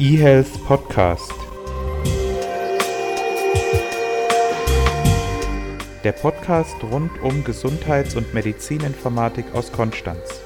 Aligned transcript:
eHealth 0.00 0.64
Podcast. 0.64 1.30
Der 6.02 6.12
Podcast 6.12 6.82
rund 6.84 7.10
um 7.20 7.44
Gesundheits- 7.44 8.16
und 8.16 8.32
Medizininformatik 8.32 9.54
aus 9.54 9.70
Konstanz. 9.70 10.40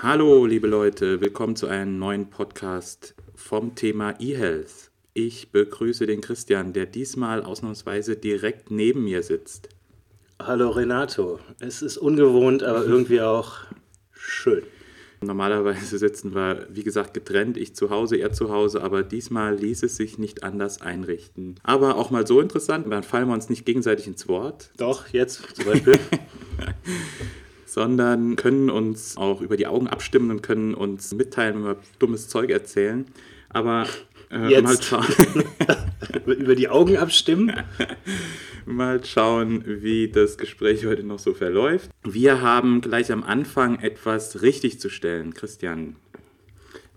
Hallo, 0.00 0.46
liebe 0.46 0.66
Leute, 0.66 1.20
willkommen 1.20 1.56
zu 1.56 1.66
einem 1.66 1.98
neuen 1.98 2.30
Podcast 2.30 3.14
vom 3.34 3.74
Thema 3.74 4.18
eHealth. 4.18 4.93
Ich 5.16 5.52
begrüße 5.52 6.06
den 6.06 6.20
Christian, 6.20 6.72
der 6.72 6.86
diesmal 6.86 7.44
ausnahmsweise 7.44 8.16
direkt 8.16 8.72
neben 8.72 9.04
mir 9.04 9.22
sitzt. 9.22 9.68
Hallo 10.42 10.70
Renato, 10.70 11.38
es 11.60 11.82
ist 11.82 11.98
ungewohnt, 11.98 12.64
aber 12.64 12.84
irgendwie 12.84 13.20
auch 13.20 13.58
schön. 14.10 14.64
Normalerweise 15.20 15.98
sitzen 15.98 16.34
wir, 16.34 16.66
wie 16.68 16.82
gesagt, 16.82 17.14
getrennt, 17.14 17.56
ich 17.56 17.76
zu 17.76 17.90
Hause, 17.90 18.16
er 18.16 18.32
zu 18.32 18.50
Hause, 18.50 18.82
aber 18.82 19.04
diesmal 19.04 19.54
ließ 19.54 19.84
es 19.84 19.96
sich 19.96 20.18
nicht 20.18 20.42
anders 20.42 20.80
einrichten. 20.80 21.60
Aber 21.62 21.94
auch 21.94 22.10
mal 22.10 22.26
so 22.26 22.40
interessant, 22.40 22.90
dann 22.90 23.04
fallen 23.04 23.28
wir 23.28 23.34
uns 23.34 23.48
nicht 23.48 23.64
gegenseitig 23.64 24.08
ins 24.08 24.26
Wort. 24.26 24.72
Doch, 24.78 25.06
jetzt 25.10 25.54
zum 25.54 25.64
Beispiel. 25.64 25.96
sondern 27.66 28.34
können 28.34 28.68
uns 28.68 29.16
auch 29.16 29.40
über 29.40 29.56
die 29.56 29.68
Augen 29.68 29.86
abstimmen 29.86 30.32
und 30.32 30.42
können 30.42 30.74
uns 30.74 31.14
mitteilen, 31.14 31.54
wenn 31.54 31.64
wir 31.64 31.76
dummes 32.00 32.26
Zeug 32.26 32.50
erzählen. 32.50 33.06
Aber 33.48 33.86
äh, 34.34 34.60
mal 34.60 34.82
schauen. 34.82 35.04
über 36.26 36.54
die 36.54 36.68
Augen 36.68 36.96
abstimmen? 36.96 37.52
mal 38.66 39.04
schauen, 39.04 39.64
wie 39.66 40.08
das 40.08 40.38
Gespräch 40.38 40.86
heute 40.86 41.02
noch 41.04 41.18
so 41.18 41.34
verläuft. 41.34 41.90
Wir 42.02 42.42
haben 42.42 42.80
gleich 42.80 43.12
am 43.12 43.22
Anfang 43.22 43.78
etwas 43.78 44.42
richtig 44.42 44.80
zu 44.80 44.88
stellen. 44.88 45.34
Christian, 45.34 45.96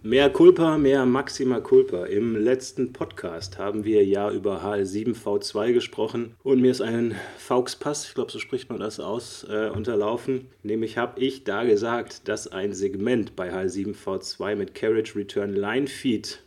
Mehr 0.03 0.29
Culpa, 0.29 0.77
mehr 0.77 1.05
Maxima 1.05 1.59
Culpa. 1.59 2.05
Im 2.05 2.35
letzten 2.35 2.93
Podcast 2.93 3.57
haben 3.57 3.83
wir 3.83 4.05
ja 4.05 4.31
über 4.31 4.63
HL7V2 4.63 5.73
gesprochen 5.73 6.35
und 6.43 6.61
mir 6.61 6.71
ist 6.71 6.81
ein 6.81 7.15
Fauxpass, 7.37 8.07
ich 8.07 8.13
glaube, 8.13 8.31
so 8.31 8.37
spricht 8.37 8.69
man 8.69 8.79
das 8.79 8.99
aus, 8.99 9.45
äh, 9.49 9.69
unterlaufen. 9.69 10.47
Nämlich 10.63 10.97
habe 10.97 11.19
ich 11.19 11.43
da 11.43 11.63
gesagt, 11.63 12.27
dass 12.27 12.47
ein 12.47 12.73
Segment 12.73 13.35
bei 13.35 13.51
HL7V2 13.51 14.55
mit 14.55 14.75
Carriage 14.75 15.15
Return 15.15 15.53
Line 15.53 15.87
Feed 15.87 16.43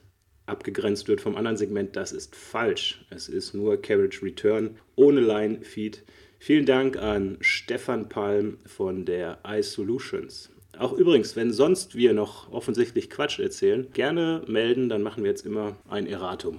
abgegrenzt 0.50 1.08
wird 1.08 1.20
vom 1.20 1.36
anderen 1.36 1.56
Segment. 1.56 1.96
Das 1.96 2.12
ist 2.12 2.36
falsch. 2.36 3.04
Es 3.10 3.28
ist 3.28 3.54
nur 3.54 3.80
Carriage 3.80 4.22
Return 4.22 4.76
ohne 4.96 5.20
Line 5.20 5.62
Feed. 5.62 6.02
Vielen 6.38 6.66
Dank 6.66 6.96
an 6.96 7.36
Stefan 7.40 8.08
Palm 8.08 8.58
von 8.66 9.04
der 9.04 9.38
iSolutions. 9.46 10.50
Auch 10.80 10.94
übrigens, 10.94 11.36
wenn 11.36 11.52
sonst 11.52 11.94
wir 11.94 12.14
noch 12.14 12.50
offensichtlich 12.50 13.10
Quatsch 13.10 13.38
erzählen, 13.38 13.86
gerne 13.92 14.42
melden, 14.46 14.88
dann 14.88 15.02
machen 15.02 15.22
wir 15.22 15.30
jetzt 15.30 15.44
immer 15.44 15.76
ein 15.90 16.06
Erratum. 16.06 16.58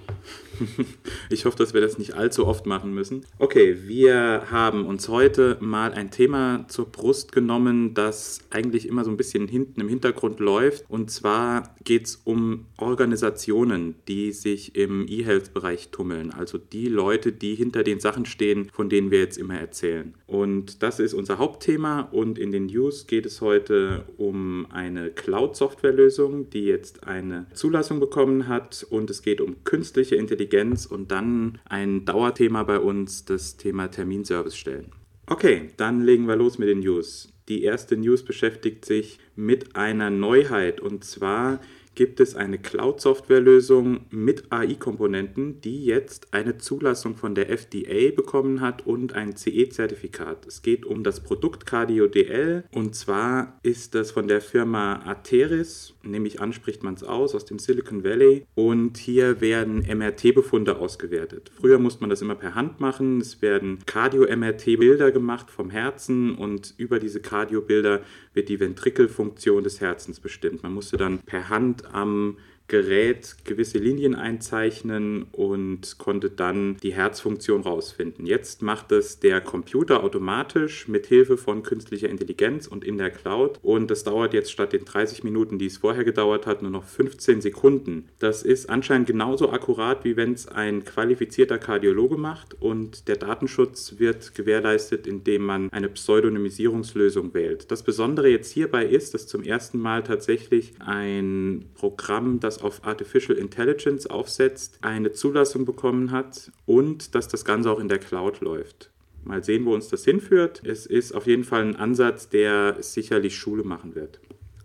ich 1.28 1.44
hoffe, 1.44 1.58
dass 1.58 1.74
wir 1.74 1.80
das 1.80 1.98
nicht 1.98 2.14
allzu 2.14 2.46
oft 2.46 2.64
machen 2.64 2.94
müssen. 2.94 3.26
Okay, 3.40 3.78
wir 3.88 4.44
haben 4.48 4.86
uns 4.86 5.08
heute 5.08 5.56
mal 5.58 5.92
ein 5.92 6.12
Thema 6.12 6.66
zur 6.68 6.86
Brust 6.86 7.32
genommen, 7.32 7.94
das 7.94 8.38
eigentlich 8.50 8.86
immer 8.86 9.04
so 9.04 9.10
ein 9.10 9.16
bisschen 9.16 9.48
hinten 9.48 9.80
im 9.80 9.88
Hintergrund 9.88 10.38
läuft. 10.38 10.84
Und 10.88 11.10
zwar 11.10 11.74
geht 11.82 12.06
es 12.06 12.20
um 12.22 12.66
Organisationen, 12.76 13.96
die 14.06 14.30
sich 14.30 14.76
im 14.76 15.04
E-Health-Bereich 15.08 15.88
tummeln. 15.88 16.30
Also 16.30 16.58
die 16.58 16.86
Leute, 16.86 17.32
die 17.32 17.56
hinter 17.56 17.82
den 17.82 17.98
Sachen 17.98 18.26
stehen, 18.26 18.70
von 18.72 18.88
denen 18.88 19.10
wir 19.10 19.18
jetzt 19.18 19.36
immer 19.36 19.58
erzählen. 19.58 20.14
Und 20.32 20.82
das 20.82 20.98
ist 20.98 21.12
unser 21.12 21.36
Hauptthema 21.36 22.08
und 22.10 22.38
in 22.38 22.52
den 22.52 22.64
News 22.64 23.06
geht 23.06 23.26
es 23.26 23.42
heute 23.42 24.06
um 24.16 24.66
eine 24.70 25.10
Cloud-Software-Lösung, 25.10 26.48
die 26.48 26.64
jetzt 26.64 27.06
eine 27.06 27.44
Zulassung 27.52 28.00
bekommen 28.00 28.48
hat 28.48 28.86
und 28.88 29.10
es 29.10 29.20
geht 29.20 29.42
um 29.42 29.62
künstliche 29.64 30.16
Intelligenz 30.16 30.86
und 30.86 31.10
dann 31.10 31.58
ein 31.66 32.06
Dauerthema 32.06 32.62
bei 32.62 32.78
uns, 32.78 33.26
das 33.26 33.58
Thema 33.58 33.88
Terminservice 33.88 34.56
stellen. 34.56 34.92
Okay, 35.26 35.68
dann 35.76 36.00
legen 36.00 36.26
wir 36.26 36.36
los 36.36 36.56
mit 36.56 36.70
den 36.70 36.80
News. 36.80 37.30
Die 37.50 37.62
erste 37.62 37.98
News 37.98 38.22
beschäftigt 38.22 38.86
sich 38.86 39.18
mit 39.36 39.76
einer 39.76 40.08
Neuheit 40.08 40.80
und 40.80 41.04
zwar 41.04 41.60
gibt 41.94 42.20
es 42.20 42.34
eine 42.34 42.58
Cloud-Software-Lösung 42.58 44.06
mit 44.10 44.50
AI-Komponenten, 44.50 45.60
die 45.60 45.84
jetzt 45.84 46.32
eine 46.32 46.58
Zulassung 46.58 47.16
von 47.16 47.34
der 47.34 47.50
FDA 47.50 48.14
bekommen 48.14 48.60
hat 48.60 48.86
und 48.86 49.14
ein 49.14 49.36
CE-Zertifikat. 49.36 50.46
Es 50.46 50.62
geht 50.62 50.86
um 50.86 51.04
das 51.04 51.20
Produkt 51.20 51.66
Cardio 51.66 52.06
DL 52.06 52.64
und 52.72 52.94
zwar 52.94 53.58
ist 53.62 53.94
das 53.94 54.10
von 54.10 54.28
der 54.28 54.40
Firma 54.40 55.02
Ateris, 55.04 55.91
nämlich 56.04 56.40
anspricht 56.40 56.82
man 56.82 56.94
es 56.94 57.02
aus, 57.02 57.34
aus 57.34 57.44
dem 57.44 57.58
Silicon 57.58 58.04
Valley 58.04 58.46
und 58.54 58.98
hier 58.98 59.40
werden 59.40 59.84
MRT-Befunde 59.86 60.76
ausgewertet. 60.76 61.50
Früher 61.54 61.78
musste 61.78 62.00
man 62.00 62.10
das 62.10 62.22
immer 62.22 62.34
per 62.34 62.54
Hand 62.54 62.80
machen, 62.80 63.20
es 63.20 63.42
werden 63.42 63.78
Cardio-MRT-Bilder 63.86 65.12
gemacht 65.12 65.50
vom 65.50 65.70
Herzen 65.70 66.34
und 66.34 66.74
über 66.76 66.98
diese 66.98 67.20
Cardio-Bilder 67.20 68.00
wird 68.34 68.48
die 68.48 68.60
Ventrikelfunktion 68.60 69.64
des 69.64 69.80
Herzens 69.80 70.20
bestimmt. 70.20 70.62
Man 70.62 70.74
musste 70.74 70.96
dann 70.96 71.18
per 71.18 71.48
Hand 71.48 71.94
am 71.94 72.36
Gerät 72.72 73.36
gewisse 73.44 73.76
Linien 73.76 74.14
einzeichnen 74.14 75.26
und 75.32 75.98
konnte 75.98 76.30
dann 76.30 76.78
die 76.78 76.94
Herzfunktion 76.94 77.60
rausfinden. 77.60 78.24
Jetzt 78.24 78.62
macht 78.62 78.92
es 78.92 79.20
der 79.20 79.42
Computer 79.42 80.02
automatisch 80.02 80.88
mit 80.88 81.04
Hilfe 81.04 81.36
von 81.36 81.62
künstlicher 81.62 82.08
Intelligenz 82.08 82.66
und 82.66 82.82
in 82.82 82.96
der 82.96 83.10
Cloud 83.10 83.58
und 83.60 83.90
das 83.90 84.04
dauert 84.04 84.32
jetzt 84.32 84.50
statt 84.50 84.72
den 84.72 84.86
30 84.86 85.22
Minuten, 85.22 85.58
die 85.58 85.66
es 85.66 85.76
vorher 85.76 86.02
gedauert 86.02 86.46
hat, 86.46 86.62
nur 86.62 86.70
noch 86.70 86.84
15 86.84 87.42
Sekunden. 87.42 88.08
Das 88.18 88.42
ist 88.42 88.70
anscheinend 88.70 89.06
genauso 89.06 89.50
akkurat, 89.50 90.06
wie 90.06 90.16
wenn 90.16 90.32
es 90.32 90.48
ein 90.48 90.82
qualifizierter 90.82 91.58
Kardiologe 91.58 92.16
macht 92.16 92.54
und 92.58 93.06
der 93.06 93.16
Datenschutz 93.16 93.96
wird 93.98 94.34
gewährleistet, 94.34 95.06
indem 95.06 95.44
man 95.44 95.68
eine 95.72 95.90
Pseudonymisierungslösung 95.90 97.34
wählt. 97.34 97.70
Das 97.70 97.82
Besondere 97.82 98.28
jetzt 98.28 98.50
hierbei 98.50 98.86
ist, 98.86 99.12
dass 99.12 99.26
zum 99.26 99.42
ersten 99.42 99.78
Mal 99.78 100.02
tatsächlich 100.04 100.72
ein 100.78 101.66
Programm, 101.74 102.40
das 102.40 102.61
auf 102.62 102.84
Artificial 102.84 103.38
Intelligence 103.38 104.06
aufsetzt, 104.06 104.78
eine 104.82 105.12
Zulassung 105.12 105.64
bekommen 105.64 106.10
hat 106.10 106.50
und 106.66 107.14
dass 107.14 107.28
das 107.28 107.44
Ganze 107.44 107.70
auch 107.70 107.78
in 107.78 107.88
der 107.88 107.98
Cloud 107.98 108.40
läuft. 108.40 108.90
Mal 109.24 109.44
sehen, 109.44 109.64
wo 109.64 109.74
uns 109.74 109.88
das 109.88 110.04
hinführt. 110.04 110.62
Es 110.64 110.86
ist 110.86 111.12
auf 111.12 111.26
jeden 111.26 111.44
Fall 111.44 111.62
ein 111.62 111.76
Ansatz, 111.76 112.28
der 112.28 112.76
sicherlich 112.80 113.36
Schule 113.36 113.62
machen 113.62 113.94
wird. 113.94 114.20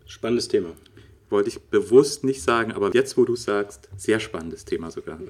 Spannendes 0.06 0.48
Thema. 0.48 0.70
Wollte 1.30 1.50
ich 1.50 1.60
bewusst 1.60 2.24
nicht 2.24 2.42
sagen, 2.42 2.72
aber 2.72 2.92
jetzt, 2.94 3.16
wo 3.16 3.24
du 3.24 3.36
sagst, 3.36 3.88
sehr 3.96 4.18
spannendes 4.18 4.64
Thema 4.64 4.90
sogar. 4.90 5.20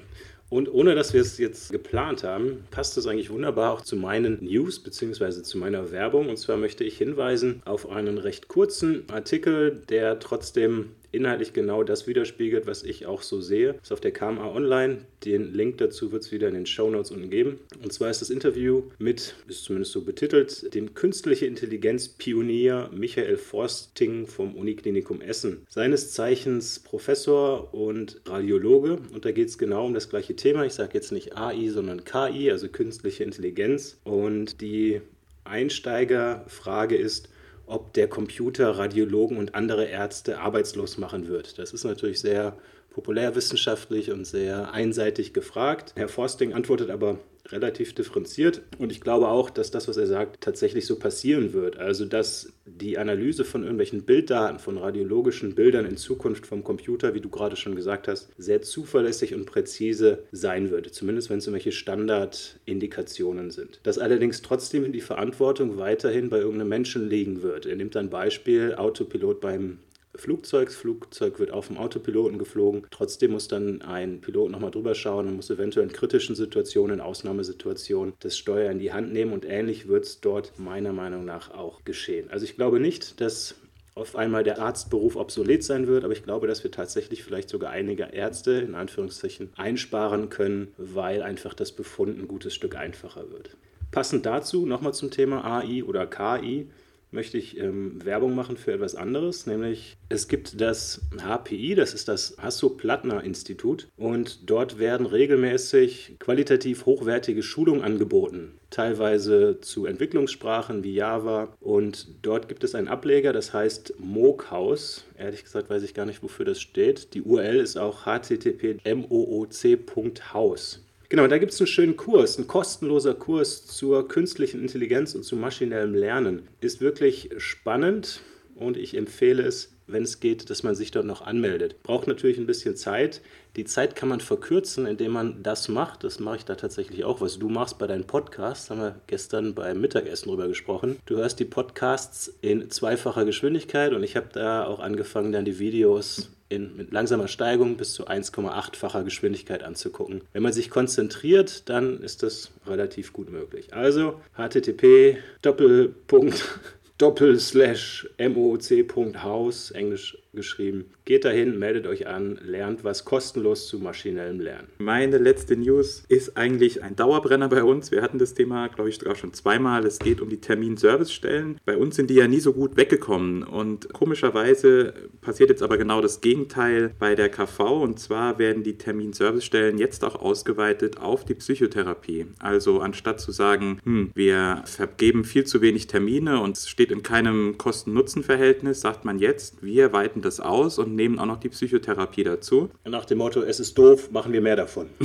Und 0.49 0.73
ohne 0.73 0.95
dass 0.95 1.13
wir 1.13 1.21
es 1.21 1.37
jetzt 1.37 1.71
geplant 1.71 2.23
haben, 2.23 2.63
passt 2.71 2.97
es 2.97 3.05
eigentlich 3.05 3.29
wunderbar 3.29 3.71
auch 3.71 3.81
zu 3.81 3.95
meinen 3.95 4.43
News 4.43 4.79
bzw. 4.79 5.43
zu 5.43 5.59
meiner 5.59 5.91
Werbung. 5.91 6.27
Und 6.27 6.37
zwar 6.37 6.57
möchte 6.57 6.83
ich 6.83 6.97
hinweisen 6.97 7.61
auf 7.65 7.87
einen 7.89 8.17
recht 8.17 8.47
kurzen 8.47 9.03
Artikel, 9.11 9.83
der 9.89 10.19
trotzdem 10.19 10.91
inhaltlich 11.11 11.53
genau 11.53 11.83
das 11.83 12.07
widerspiegelt, 12.07 12.67
was 12.67 12.83
ich 12.83 13.05
auch 13.05 13.21
so 13.21 13.41
sehe. 13.41 13.75
Ist 13.81 13.91
auf 13.91 14.01
der 14.01 14.11
KMA 14.11 14.53
Online. 14.53 14.99
Den 15.25 15.53
Link 15.53 15.77
dazu 15.79 16.11
wird 16.11 16.23
es 16.23 16.31
wieder 16.31 16.47
in 16.47 16.53
den 16.53 16.65
Show 16.65 16.89
Notes 16.89 17.11
unten 17.11 17.29
geben. 17.29 17.59
Und 17.81 17.91
zwar 17.93 18.09
ist 18.09 18.21
das 18.21 18.29
Interview 18.29 18.83
mit, 18.97 19.35
ist 19.47 19.63
zumindest 19.63 19.91
so 19.91 20.01
betitelt, 20.01 20.73
dem 20.73 20.93
künstliche 20.93 21.45
Intelligenz-Pionier 21.45 22.89
Michael 22.93 23.37
Forsting 23.37 24.27
vom 24.27 24.55
Uniklinikum 24.55 25.21
Essen. 25.21 25.65
Seines 25.69 26.11
Zeichens 26.13 26.79
Professor 26.79 27.73
und 27.73 28.21
Radiologe. 28.25 28.99
Und 29.13 29.25
da 29.25 29.31
geht 29.31 29.49
es 29.49 29.57
genau 29.57 29.85
um 29.85 29.93
das 29.93 30.09
gleiche 30.09 30.35
Thema. 30.35 30.65
Ich 30.65 30.73
sage 30.73 30.91
jetzt 30.93 31.11
nicht 31.11 31.37
AI, 31.37 31.69
sondern 31.69 32.03
KI, 32.03 32.51
also 32.51 32.69
künstliche 32.69 33.23
Intelligenz. 33.23 33.99
Und 34.03 34.61
die 34.61 35.01
Einsteigerfrage 35.43 36.95
ist, 36.95 37.29
ob 37.69 37.93
der 37.93 38.07
Computer 38.07 38.71
Radiologen 38.71 39.37
und 39.37 39.55
andere 39.55 39.85
Ärzte 39.85 40.39
arbeitslos 40.39 40.97
machen 40.97 41.27
wird. 41.27 41.59
Das 41.59 41.71
ist 41.71 41.83
natürlich 41.83 42.19
sehr 42.19 42.57
populärwissenschaftlich 42.89 44.11
und 44.11 44.25
sehr 44.25 44.73
einseitig 44.73 45.33
gefragt. 45.33 45.93
Herr 45.95 46.09
Forsting 46.09 46.53
antwortet 46.53 46.89
aber 46.89 47.19
relativ 47.51 47.93
differenziert. 47.93 48.61
Und 48.77 48.91
ich 48.91 49.01
glaube 49.01 49.27
auch, 49.27 49.49
dass 49.49 49.71
das, 49.71 49.87
was 49.87 49.97
er 49.97 50.07
sagt, 50.07 50.41
tatsächlich 50.41 50.85
so 50.85 50.97
passieren 50.97 51.53
wird. 51.53 51.77
Also, 51.77 52.05
dass 52.05 52.53
die 52.65 52.97
Analyse 52.97 53.43
von 53.43 53.63
irgendwelchen 53.63 54.03
Bilddaten, 54.03 54.59
von 54.59 54.77
radiologischen 54.77 55.55
Bildern 55.55 55.85
in 55.85 55.97
Zukunft 55.97 56.45
vom 56.45 56.63
Computer, 56.63 57.13
wie 57.13 57.21
du 57.21 57.29
gerade 57.29 57.55
schon 57.55 57.75
gesagt 57.75 58.07
hast, 58.07 58.29
sehr 58.37 58.61
zuverlässig 58.61 59.33
und 59.33 59.45
präzise 59.45 60.23
sein 60.31 60.69
würde. 60.69 60.91
Zumindest 60.91 61.29
wenn 61.29 61.39
es 61.39 61.47
irgendwelche 61.47 61.71
Standardindikationen 61.71 63.51
sind. 63.51 63.79
Dass 63.83 63.97
allerdings 63.97 64.41
trotzdem 64.41 64.91
die 64.91 65.01
Verantwortung 65.01 65.77
weiterhin 65.77 66.29
bei 66.29 66.37
irgendeinem 66.37 66.69
Menschen 66.69 67.09
liegen 67.09 67.41
wird. 67.41 67.65
Er 67.65 67.75
nimmt 67.75 67.95
ein 67.97 68.09
Beispiel, 68.09 68.75
Autopilot 68.75 69.41
beim 69.41 69.79
Flugzeugs. 70.19 70.75
Flugzeug 70.75 71.39
wird 71.39 71.51
auf 71.51 71.67
dem 71.67 71.77
Autopiloten 71.77 72.37
geflogen. 72.37 72.85
Trotzdem 72.91 73.31
muss 73.31 73.47
dann 73.47 73.81
ein 73.81 74.21
Pilot 74.21 74.51
nochmal 74.51 74.71
drüber 74.71 74.95
schauen 74.95 75.27
und 75.27 75.35
muss 75.35 75.49
eventuell 75.49 75.87
in 75.87 75.93
kritischen 75.93 76.35
Situationen, 76.35 76.99
in 76.99 77.01
Ausnahmesituationen 77.01 78.13
das 78.19 78.37
Steuer 78.37 78.71
in 78.71 78.79
die 78.79 78.93
Hand 78.93 79.11
nehmen 79.13 79.33
und 79.33 79.45
ähnlich 79.45 79.87
wird 79.87 80.05
es 80.05 80.21
dort 80.21 80.53
meiner 80.57 80.93
Meinung 80.93 81.25
nach 81.25 81.51
auch 81.51 81.83
geschehen. 81.85 82.29
Also 82.29 82.45
ich 82.45 82.55
glaube 82.55 82.79
nicht, 82.79 83.21
dass 83.21 83.55
auf 83.95 84.15
einmal 84.15 84.43
der 84.43 84.59
Arztberuf 84.59 85.15
obsolet 85.15 85.63
sein 85.63 85.87
wird, 85.87 86.03
aber 86.03 86.13
ich 86.13 86.23
glaube, 86.23 86.47
dass 86.47 86.63
wir 86.63 86.71
tatsächlich 86.71 87.23
vielleicht 87.23 87.49
sogar 87.49 87.71
einige 87.71 88.03
Ärzte 88.03 88.51
in 88.53 88.75
Anführungszeichen 88.75 89.49
einsparen 89.57 90.29
können, 90.29 90.69
weil 90.77 91.21
einfach 91.21 91.53
das 91.53 91.71
Befund 91.71 92.17
ein 92.17 92.27
gutes 92.27 92.53
Stück 92.53 92.75
einfacher 92.75 93.29
wird. 93.31 93.57
Passend 93.91 94.25
dazu 94.25 94.65
nochmal 94.65 94.93
zum 94.93 95.11
Thema 95.11 95.43
AI 95.43 95.83
oder 95.83 96.05
KI 96.05 96.67
möchte 97.11 97.37
ich 97.37 97.57
ähm, 97.57 98.03
Werbung 98.03 98.35
machen 98.35 98.57
für 98.57 98.73
etwas 98.73 98.95
anderes, 98.95 99.47
nämlich 99.47 99.97
es 100.09 100.27
gibt 100.27 100.59
das 100.61 101.01
HPI, 101.17 101.75
das 101.75 101.93
ist 101.93 102.07
das 102.07 102.35
Hasso-Plattner-Institut 102.39 103.89
und 103.97 104.49
dort 104.49 104.79
werden 104.79 105.05
regelmäßig 105.05 106.15
qualitativ 106.19 106.85
hochwertige 106.85 107.43
Schulungen 107.43 107.83
angeboten, 107.83 108.53
teilweise 108.69 109.59
zu 109.61 109.85
Entwicklungssprachen 109.85 110.83
wie 110.83 110.93
Java 110.93 111.55
und 111.59 112.07
dort 112.21 112.47
gibt 112.47 112.63
es 112.63 112.75
einen 112.75 112.87
Ableger, 112.87 113.33
das 113.33 113.53
heißt 113.53 113.95
MOOC-Haus. 113.99 115.05
Ehrlich 115.17 115.43
gesagt 115.43 115.69
weiß 115.69 115.83
ich 115.83 115.93
gar 115.93 116.05
nicht, 116.05 116.23
wofür 116.23 116.45
das 116.45 116.61
steht. 116.61 117.13
Die 117.13 117.21
URL 117.21 117.57
ist 117.57 117.77
auch 117.77 118.05
http://mooc.haus. 118.05 120.85
Genau, 121.09 121.25
da 121.25 121.39
gibt 121.39 121.51
es 121.51 121.59
einen 121.59 121.65
schönen 121.65 121.97
Kurs, 121.97 122.37
ein 122.37 122.45
kostenloser 122.45 123.15
Kurs 123.15 123.65
zur 123.65 124.07
künstlichen 124.07 124.61
Intelligenz 124.61 125.15
und 125.15 125.23
zu 125.23 125.35
maschinellem 125.35 125.95
Lernen. 125.95 126.47
Ist 126.61 126.81
wirklich 126.81 127.31
spannend 127.37 128.21
und 128.55 128.77
ich 128.77 128.95
empfehle 128.95 129.41
es, 129.41 129.73
wenn 129.87 130.03
es 130.03 130.19
geht, 130.19 130.51
dass 130.51 130.61
man 130.61 130.75
sich 130.75 130.91
dort 130.91 131.07
noch 131.07 131.23
anmeldet. 131.23 131.81
Braucht 131.81 132.07
natürlich 132.07 132.37
ein 132.37 132.45
bisschen 132.45 132.75
Zeit. 132.75 133.21
Die 133.55 133.65
Zeit 133.65 133.95
kann 133.95 134.07
man 134.07 134.19
verkürzen, 134.19 134.85
indem 134.85 135.13
man 135.13 135.41
das 135.41 135.67
macht. 135.67 136.03
Das 136.03 136.19
mache 136.19 136.37
ich 136.37 136.45
da 136.45 136.53
tatsächlich 136.53 137.03
auch, 137.03 137.21
was 137.21 137.39
du 137.39 137.49
machst 137.49 137.79
bei 137.79 137.87
deinen 137.87 138.05
Podcasts. 138.05 138.69
Haben 138.69 138.81
wir 138.81 139.01
gestern 139.07 139.55
beim 139.55 139.81
Mittagessen 139.81 140.29
drüber 140.29 140.47
gesprochen. 140.47 140.97
Du 141.07 141.17
hörst 141.17 141.39
die 141.39 141.45
Podcasts 141.45 142.31
in 142.41 142.69
zweifacher 142.69 143.25
Geschwindigkeit 143.25 143.93
und 143.93 144.03
ich 144.03 144.15
habe 144.15 144.29
da 144.31 144.63
auch 144.63 144.79
angefangen, 144.79 145.31
dann 145.31 145.45
die 145.45 145.57
Videos 145.57 146.29
in, 146.49 146.75
mit 146.75 146.91
langsamer 146.91 147.27
Steigung 147.27 147.77
bis 147.77 147.93
zu 147.93 148.07
1,8-facher 148.07 149.03
Geschwindigkeit 149.03 149.63
anzugucken. 149.63 150.21
Wenn 150.33 150.43
man 150.43 150.53
sich 150.53 150.69
konzentriert, 150.69 151.69
dann 151.69 152.01
ist 152.01 152.23
das 152.23 152.51
relativ 152.67 153.13
gut 153.13 153.31
möglich. 153.31 153.73
Also 153.73 154.19
http 154.35 155.17
Doppelpunkt 155.41 156.43
Doppelslash 156.97 158.09
mooc.house, 158.19 159.71
englisch 159.71 160.17
geschrieben. 160.33 160.85
Geht 161.05 161.25
dahin, 161.25 161.57
meldet 161.57 161.87
euch 161.87 162.07
an, 162.07 162.39
lernt 162.43 162.83
was 162.83 163.05
kostenlos 163.05 163.67
zu 163.67 163.79
maschinellem 163.79 164.39
Lernen. 164.39 164.67
Meine 164.77 165.17
letzte 165.17 165.57
News 165.57 166.03
ist 166.07 166.37
eigentlich 166.37 166.83
ein 166.83 166.95
Dauerbrenner 166.95 167.49
bei 167.49 167.63
uns. 167.63 167.91
Wir 167.91 168.01
hatten 168.01 168.19
das 168.19 168.33
Thema, 168.33 168.67
glaube 168.67 168.89
ich, 168.89 168.97
sogar 168.97 169.15
schon 169.15 169.33
zweimal. 169.33 169.85
Es 169.85 169.99
geht 169.99 170.21
um 170.21 170.29
die 170.29 170.39
Terminservicestellen. 170.39 171.57
Bei 171.65 171.77
uns 171.77 171.95
sind 171.95 172.09
die 172.09 172.15
ja 172.15 172.27
nie 172.27 172.39
so 172.39 172.53
gut 172.53 172.77
weggekommen 172.77 173.43
und 173.43 173.91
komischerweise 173.93 174.93
passiert 175.21 175.49
jetzt 175.49 175.63
aber 175.63 175.77
genau 175.77 176.01
das 176.01 176.21
Gegenteil 176.21 176.93
bei 176.99 177.15
der 177.15 177.29
KV 177.29 177.83
und 177.83 177.99
zwar 177.99 178.39
werden 178.39 178.63
die 178.63 178.77
Terminservicestellen 178.77 179.77
jetzt 179.77 180.03
auch 180.03 180.15
ausgeweitet 180.15 180.99
auf 180.99 181.25
die 181.25 181.35
Psychotherapie. 181.35 182.27
Also 182.39 182.79
anstatt 182.79 183.19
zu 183.19 183.31
sagen, 183.31 183.79
hm, 183.83 184.11
wir 184.13 184.63
vergeben 184.65 185.23
viel 185.23 185.45
zu 185.45 185.61
wenig 185.61 185.87
Termine 185.87 186.41
und 186.41 186.57
es 186.57 186.69
steht 186.69 186.91
in 186.91 187.03
keinem 187.03 187.57
Kosten-Nutzen-Verhältnis, 187.57 188.81
sagt 188.81 189.05
man 189.05 189.19
jetzt, 189.19 189.63
wir 189.63 189.93
weiten 189.93 190.18
weiten 190.19 190.21
das 190.21 190.39
aus 190.39 190.77
und 190.77 190.95
nehmen 190.95 191.19
auch 191.19 191.25
noch 191.25 191.39
die 191.39 191.49
Psychotherapie 191.49 192.23
dazu. 192.23 192.69
Nach 192.85 193.05
dem 193.05 193.19
Motto, 193.19 193.41
es 193.41 193.59
ist 193.59 193.77
doof, 193.77 194.11
machen 194.11 194.33
wir 194.33 194.41
mehr 194.41 194.55
davon. 194.55 194.89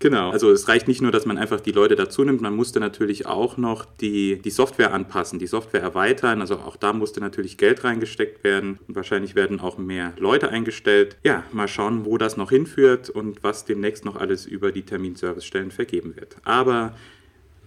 Genau. 0.00 0.30
Also 0.30 0.52
es 0.52 0.68
reicht 0.68 0.86
nicht 0.86 1.02
nur, 1.02 1.10
dass 1.10 1.26
man 1.26 1.38
einfach 1.38 1.58
die 1.58 1.72
Leute 1.72 1.96
dazu 1.96 2.22
nimmt, 2.22 2.40
man 2.40 2.54
musste 2.54 2.78
natürlich 2.78 3.26
auch 3.26 3.56
noch 3.56 3.84
die, 3.84 4.40
die 4.40 4.50
Software 4.50 4.94
anpassen, 4.94 5.40
die 5.40 5.48
Software 5.48 5.82
erweitern. 5.82 6.40
Also 6.40 6.54
auch 6.54 6.76
da 6.76 6.92
musste 6.92 7.18
natürlich 7.18 7.58
Geld 7.58 7.82
reingesteckt 7.82 8.44
werden 8.44 8.78
und 8.86 8.94
wahrscheinlich 8.94 9.34
werden 9.34 9.58
auch 9.58 9.76
mehr 9.76 10.12
Leute 10.16 10.50
eingestellt. 10.50 11.16
Ja, 11.24 11.42
mal 11.50 11.66
schauen, 11.66 12.04
wo 12.04 12.16
das 12.16 12.36
noch 12.36 12.50
hinführt 12.50 13.10
und 13.10 13.42
was 13.42 13.64
demnächst 13.64 14.04
noch 14.04 14.14
alles 14.14 14.46
über 14.46 14.70
die 14.70 14.82
Terminservicestellen 14.82 15.72
vergeben 15.72 16.14
wird. 16.14 16.36
Aber 16.44 16.94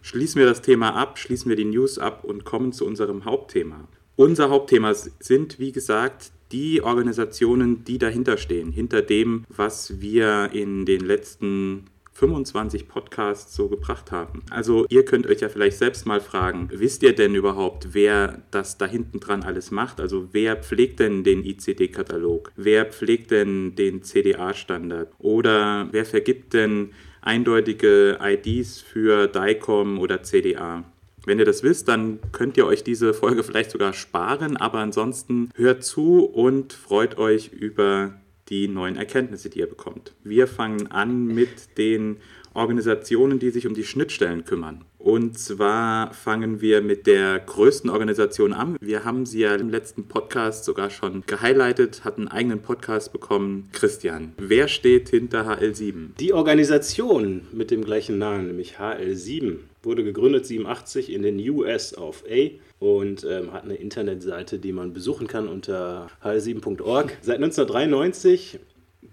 schließen 0.02 0.40
wir 0.40 0.46
das 0.46 0.62
Thema 0.62 0.96
ab, 0.96 1.20
schließen 1.20 1.50
wir 1.50 1.58
die 1.58 1.66
News 1.66 2.00
ab 2.00 2.24
und 2.24 2.46
kommen 2.46 2.72
zu 2.72 2.86
unserem 2.86 3.26
Hauptthema. 3.26 3.90
Unser 4.22 4.52
Hauptthema 4.52 4.94
sind, 4.94 5.58
wie 5.58 5.72
gesagt, 5.72 6.32
die 6.52 6.84
Organisationen, 6.84 7.84
die 7.86 7.98
dahinter 7.98 8.38
stehen, 8.38 8.72
hinter 8.72 9.02
dem, 9.02 9.46
was 9.50 10.00
wir 10.00 10.52
in 10.54 10.86
den 10.86 11.02
letzten 11.02 11.86
25 12.14 12.88
Podcasts 12.88 13.56
so 13.56 13.68
gebracht 13.68 14.12
haben. 14.12 14.44
Also 14.52 14.86
ihr 14.90 15.06
könnt 15.06 15.26
euch 15.26 15.42
ja 15.42 15.50
vielleicht 15.50 15.80
selbst 15.80 16.06
mal 16.06 16.22
fragen, 16.22 16.70
wisst 16.72 17.02
ihr 17.02 17.16
denn 17.16 17.34
überhaupt, 17.34 17.96
wer 17.96 18.44
das 18.52 18.78
da 18.78 18.86
hinten 18.86 19.20
dran 19.20 19.42
alles 19.42 19.72
macht? 19.72 20.00
Also 20.00 20.28
wer 20.34 20.56
pflegt 20.56 21.00
denn 21.00 21.24
den 21.24 21.44
ICD-Katalog? 21.44 22.52
Wer 22.56 22.86
pflegt 22.86 23.32
denn 23.32 23.74
den 23.74 24.04
CDA-Standard? 24.04 25.12
Oder 25.18 25.88
wer 25.94 26.06
vergibt 26.06 26.54
denn 26.54 26.92
eindeutige 27.22 28.20
IDs 28.22 28.82
für 28.82 29.26
DICOM 29.26 29.98
oder 29.98 30.22
CDA? 30.22 30.84
Wenn 31.26 31.40
ihr 31.40 31.46
das 31.46 31.62
wisst, 31.62 31.88
dann 31.88 32.20
könnt 32.32 32.58
ihr 32.58 32.66
euch 32.66 32.84
diese 32.84 33.14
Folge 33.14 33.44
vielleicht 33.44 33.72
sogar 33.72 33.94
sparen, 33.94 34.58
aber 34.58 34.80
ansonsten 34.80 35.50
hört 35.56 35.84
zu 35.84 36.26
und 36.26 36.74
freut 36.74 37.18
euch 37.18 37.52
über 37.54 38.14
die 38.50 38.68
neuen 38.68 38.98
Erkenntnisse, 38.98 39.50
die 39.50 39.60
ihr 39.60 39.70
bekommt. 39.70 40.14
Wir 40.24 40.48
fangen 40.48 40.92
an 40.92 41.28
mit 41.28 41.78
den 41.78 42.18
Organisationen, 42.54 43.40
die 43.40 43.52
sich 43.52 43.68
um 43.68 43.74
die 43.74 43.84
Schnittstellen 43.84 44.46
kümmern. 44.46 44.84
Und 45.04 45.40
zwar 45.40 46.14
fangen 46.14 46.62
wir 46.62 46.82
mit 46.82 47.08
der 47.08 47.40
größten 47.40 47.90
Organisation 47.90 48.54
an. 48.54 48.78
Wir 48.80 49.04
haben 49.04 49.26
sie 49.26 49.40
ja 49.40 49.56
im 49.56 49.70
letzten 49.70 50.08
Podcast 50.08 50.64
sogar 50.64 50.92
schon 50.92 51.24
gehighlightet, 51.26 52.06
hatten 52.06 52.28
einen 52.28 52.38
eigenen 52.38 52.62
Podcast 52.62 53.12
bekommen. 53.12 53.70
Christian, 53.72 54.34
wer 54.38 54.68
steht 54.68 55.10
hinter 55.10 55.48
HL7? 55.48 56.16
Die 56.20 56.34
Organisation 56.34 57.48
mit 57.52 57.72
dem 57.72 57.84
gleichen 57.84 58.20
Namen, 58.20 58.48
nämlich 58.48 58.78
HL7 58.78 59.58
wurde 59.84 60.04
gegründet 60.04 60.46
87 60.46 61.12
in 61.12 61.24
den 61.24 61.40
US 61.50 61.98
of 61.98 62.24
A 62.30 62.52
und 62.80 63.24
ähm, 63.24 63.52
hat 63.54 63.64
eine 63.64 63.76
Internetseite, 63.76 64.60
die 64.60 64.72
man 64.72 64.94
besuchen 64.94 65.28
kann 65.28 65.48
unter 65.48 66.08
hl7.org. 66.24 67.18
Seit 67.22 67.38
1993 67.38 68.60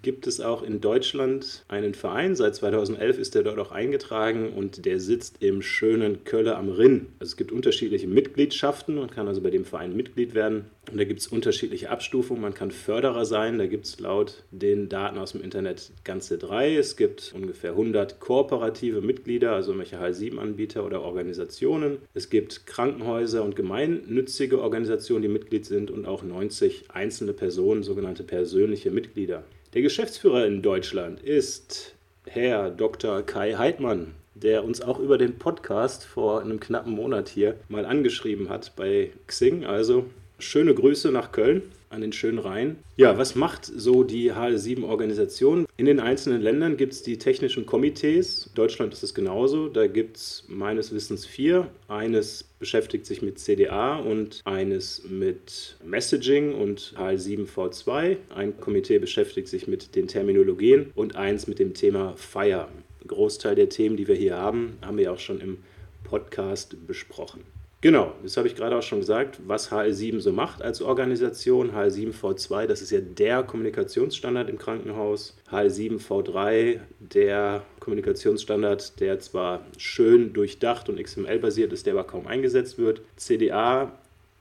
gibt 0.02 0.26
es 0.26 0.40
auch 0.40 0.62
in 0.62 0.80
Deutschland 0.80 1.64
einen 1.68 1.94
Verein. 1.94 2.36
Seit 2.36 2.54
2011 2.54 3.18
ist 3.18 3.36
er 3.36 3.42
dort 3.42 3.58
auch 3.58 3.72
eingetragen 3.72 4.52
und 4.52 4.84
der 4.84 5.00
sitzt 5.00 5.36
im 5.40 5.62
schönen 5.62 6.24
Kölle 6.24 6.56
am 6.56 6.68
Rinn. 6.68 7.06
Also 7.18 7.32
es 7.32 7.36
gibt 7.36 7.52
unterschiedliche 7.52 8.06
Mitgliedschaften. 8.06 8.96
Man 8.96 9.10
kann 9.10 9.28
also 9.28 9.40
bei 9.40 9.50
dem 9.50 9.64
Verein 9.64 9.96
Mitglied 9.96 10.34
werden. 10.34 10.66
Und 10.90 10.98
da 10.98 11.04
gibt 11.04 11.20
es 11.20 11.26
unterschiedliche 11.26 11.90
Abstufungen. 11.90 12.40
Man 12.40 12.54
kann 12.54 12.70
Förderer 12.70 13.24
sein. 13.24 13.58
Da 13.58 13.66
gibt 13.66 13.86
es 13.86 14.00
laut 14.00 14.44
den 14.50 14.88
Daten 14.88 15.18
aus 15.18 15.32
dem 15.32 15.42
Internet 15.42 15.90
ganze 16.04 16.38
drei. 16.38 16.76
Es 16.76 16.96
gibt 16.96 17.32
ungefähr 17.34 17.72
100 17.72 18.20
kooperative 18.20 19.00
Mitglieder, 19.00 19.52
also 19.52 19.76
welche 19.76 20.00
H7-Anbieter 20.00 20.84
oder 20.84 21.02
Organisationen. 21.02 21.98
Es 22.14 22.30
gibt 22.30 22.66
Krankenhäuser 22.66 23.42
und 23.42 23.56
gemeinnützige 23.56 24.60
Organisationen, 24.62 25.22
die 25.22 25.28
Mitglied 25.28 25.66
sind 25.66 25.90
und 25.90 26.06
auch 26.06 26.22
90 26.22 26.90
einzelne 26.90 27.32
Personen, 27.32 27.82
sogenannte 27.82 28.22
persönliche 28.22 28.90
Mitglieder. 28.90 29.44
Der 29.78 29.84
Geschäftsführer 29.84 30.44
in 30.44 30.60
Deutschland 30.60 31.20
ist 31.20 31.94
Herr 32.26 32.68
Dr. 32.68 33.22
Kai 33.22 33.54
Heidmann, 33.54 34.16
der 34.34 34.64
uns 34.64 34.80
auch 34.80 34.98
über 34.98 35.18
den 35.18 35.38
Podcast 35.38 36.04
vor 36.04 36.40
einem 36.40 36.58
knappen 36.58 36.92
Monat 36.92 37.28
hier 37.28 37.54
mal 37.68 37.86
angeschrieben 37.86 38.48
hat 38.48 38.72
bei 38.74 39.12
Xing. 39.28 39.64
Also 39.64 40.06
schöne 40.40 40.74
Grüße 40.74 41.12
nach 41.12 41.30
Köln 41.30 41.62
an 41.90 42.00
den 42.00 42.12
schönen 42.12 42.40
Rhein. 42.40 42.78
Ja, 42.96 43.18
was 43.18 43.36
macht 43.36 43.66
so 43.66 44.02
die 44.02 44.32
HL7-Organisation? 44.32 45.66
In 45.76 45.86
den 45.86 46.00
einzelnen 46.00 46.42
Ländern 46.42 46.76
gibt 46.76 46.94
es 46.94 47.04
die 47.04 47.16
technischen 47.16 47.64
Komitees. 47.64 48.50
Deutschland 48.56 48.92
ist 48.92 49.04
es 49.04 49.14
genauso. 49.14 49.68
Da 49.68 49.86
gibt 49.86 50.16
es 50.16 50.44
meines 50.48 50.92
Wissens 50.92 51.24
vier. 51.24 51.68
Eines 51.86 52.47
beschäftigt 52.58 53.06
sich 53.06 53.22
mit 53.22 53.38
CDA 53.38 53.96
und 53.96 54.42
eines 54.44 55.04
mit 55.08 55.76
Messaging 55.84 56.54
und 56.54 56.94
HL7V2. 56.96 58.16
Ein 58.34 58.58
Komitee 58.58 58.98
beschäftigt 58.98 59.48
sich 59.48 59.68
mit 59.68 59.94
den 59.94 60.08
Terminologien 60.08 60.90
und 60.94 61.16
eins 61.16 61.46
mit 61.46 61.58
dem 61.58 61.74
Thema 61.74 62.14
Fire. 62.16 62.68
Großteil 63.06 63.54
der 63.54 63.68
Themen, 63.68 63.96
die 63.96 64.08
wir 64.08 64.16
hier 64.16 64.36
haben, 64.36 64.78
haben 64.82 64.98
wir 64.98 65.12
auch 65.12 65.18
schon 65.18 65.40
im 65.40 65.58
Podcast 66.04 66.86
besprochen. 66.86 67.57
Genau, 67.80 68.12
das 68.24 68.36
habe 68.36 68.48
ich 68.48 68.56
gerade 68.56 68.76
auch 68.76 68.82
schon 68.82 68.98
gesagt, 68.98 69.38
was 69.46 69.70
HL7 69.70 70.18
so 70.18 70.32
macht 70.32 70.62
als 70.62 70.82
Organisation. 70.82 71.70
HL7V2, 71.70 72.66
das 72.66 72.82
ist 72.82 72.90
ja 72.90 73.00
der 73.00 73.44
Kommunikationsstandard 73.44 74.50
im 74.50 74.58
Krankenhaus. 74.58 75.36
HL7V3, 75.48 76.80
der 76.98 77.62
Kommunikationsstandard, 77.78 78.98
der 78.98 79.20
zwar 79.20 79.64
schön 79.76 80.32
durchdacht 80.32 80.88
und 80.88 81.00
XML-basiert 81.00 81.72
ist, 81.72 81.86
der 81.86 81.94
aber 81.94 82.02
kaum 82.02 82.26
eingesetzt 82.26 82.78
wird. 82.78 83.02
CDA 83.14 83.92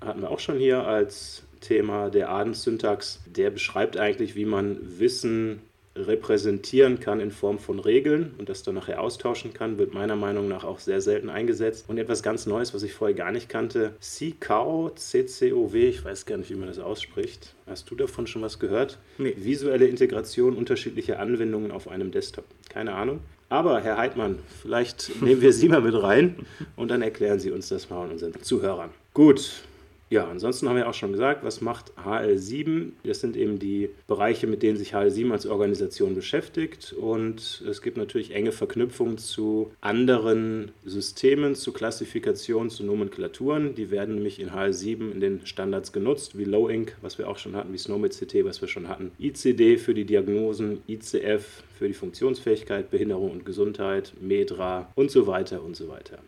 hatten 0.02 0.22
wir 0.22 0.32
auch 0.32 0.40
schon 0.40 0.58
hier 0.58 0.88
als 0.88 1.44
Thema 1.62 2.10
der 2.10 2.32
Adenssyntax, 2.32 3.22
der 3.28 3.52
beschreibt 3.52 3.98
eigentlich, 3.98 4.36
wie 4.36 4.46
man 4.46 4.80
Wissen 5.00 5.62
repräsentieren 6.06 7.00
kann 7.00 7.20
in 7.20 7.32
Form 7.32 7.60
von 7.60 7.80
Regeln 7.80 8.34
und 8.38 8.50
das 8.50 8.64
dann 8.64 8.76
nachher 8.76 9.02
austauschen 9.02 9.54
kann, 9.54 9.78
wird 9.78 9.94
meiner 9.94 10.16
Meinung 10.16 10.48
nach 10.48 10.64
auch 10.64 10.80
sehr 10.80 11.02
selten 11.02 11.30
eingesetzt. 11.30 11.86
Und 11.88 11.98
etwas 11.98 12.22
ganz 12.24 12.46
Neues, 12.46 12.74
was 12.74 12.84
ich 12.84 12.94
vorher 12.94 13.16
gar 13.16 13.32
nicht 13.32 13.50
kannte, 13.50 13.94
CCOW, 14.00 14.94
C-C-O-W, 14.96 15.88
ich 15.88 16.04
weiß 16.04 16.26
gar 16.26 16.38
nicht, 16.38 16.50
wie 16.50 16.56
man 16.56 16.68
das 16.68 16.80
ausspricht. 16.80 17.56
Hast 17.66 17.90
du 17.90 17.96
davon 17.96 18.28
schon 18.28 18.42
was 18.42 18.60
gehört? 18.60 19.00
Nee. 19.18 19.34
Visuelle 19.38 19.88
Integration 19.88 20.56
unterschiedlicher 20.56 21.20
Anwendungen 21.20 21.72
auf 21.72 21.88
einem 21.88 22.12
Desktop. 22.12 22.46
Keine 22.70 22.94
Ahnung. 22.94 23.20
Aber 23.50 23.80
Herr 23.80 23.98
Heidmann, 23.98 24.40
vielleicht 24.62 25.22
nehmen 25.22 25.42
wir 25.42 25.54
Sie 25.54 25.70
mal 25.70 25.82
mit 25.82 26.02
rein 26.02 26.36
und 26.76 26.92
dann 26.92 27.02
erklären 27.02 27.40
Sie 27.40 27.52
uns 27.52 27.70
das 27.70 27.90
mal 27.90 28.04
und 28.04 28.12
unseren 28.12 28.34
Zuhörern. 28.42 28.90
Gut, 29.14 29.64
ja, 30.10 30.26
ansonsten 30.26 30.70
haben 30.70 30.78
wir 30.78 30.88
auch 30.88 30.94
schon 30.94 31.12
gesagt, 31.12 31.44
was 31.44 31.60
macht 31.60 31.92
HL7? 31.98 32.92
Das 33.04 33.20
sind 33.20 33.36
eben 33.36 33.60
die 33.60 33.90
Bereiche, 34.08 34.48
mit 34.48 34.64
denen 34.64 34.78
sich 34.78 34.96
HL7 34.96 35.32
als 35.32 35.46
Organisation 35.46 36.16
beschäftigt. 36.16 36.94
Und 36.94 37.62
es 37.68 37.82
gibt 37.82 37.98
natürlich 37.98 38.32
enge 38.32 38.54
Verknüpfungen 38.54 39.18
zu 39.18 39.72
anderen 39.82 40.72
Systemen, 40.86 41.56
zu 41.56 41.74
Klassifikationen, 41.74 42.70
zu 42.70 42.86
Nomenklaturen. 42.86 43.76
Die 43.76 43.92
werden 43.92 44.16
nämlich 44.16 44.40
in 44.40 44.52
HL7 44.52 45.12
in 45.12 45.20
den 45.20 45.46
Standards 45.46 45.92
genutzt, 45.92 46.38
wie 46.38 46.46
LowInc, 46.46 46.96
was 47.02 47.18
wir 47.18 47.28
auch 47.28 47.38
schon 47.38 47.58
hatten, 47.58 47.74
wie 47.74 47.78
SNOMED-CT, 47.78 48.46
was 48.46 48.62
wir 48.62 48.70
schon 48.70 48.88
hatten, 48.88 49.12
ICD 49.20 49.78
für 49.78 49.94
die 49.94 50.06
Diagnosen, 50.06 50.84
ICF 50.88 51.64
für 51.78 51.90
die 51.90 51.94
Funktionsfähigkeit, 51.94 52.90
Behinderung 52.90 53.32
und 53.32 53.46
Gesundheit, 53.46 54.14
MEDRA 54.22 54.90
und 54.96 55.12
so 55.12 55.28
weiter 55.28 55.62
und 55.62 55.76
so 55.76 55.90
weiter. 55.90 56.20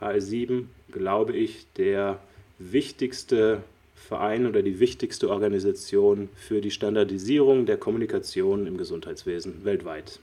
HL7, 0.00 0.64
glaube 0.90 1.36
ich, 1.36 1.66
der 1.76 2.18
wichtigste 2.58 3.62
Verein 3.94 4.46
oder 4.46 4.62
die 4.62 4.80
wichtigste 4.80 5.30
Organisation 5.30 6.28
für 6.36 6.60
die 6.60 6.70
Standardisierung 6.70 7.66
der 7.66 7.76
Kommunikation 7.76 8.66
im 8.66 8.78
Gesundheitswesen 8.78 9.64
weltweit. 9.64 10.20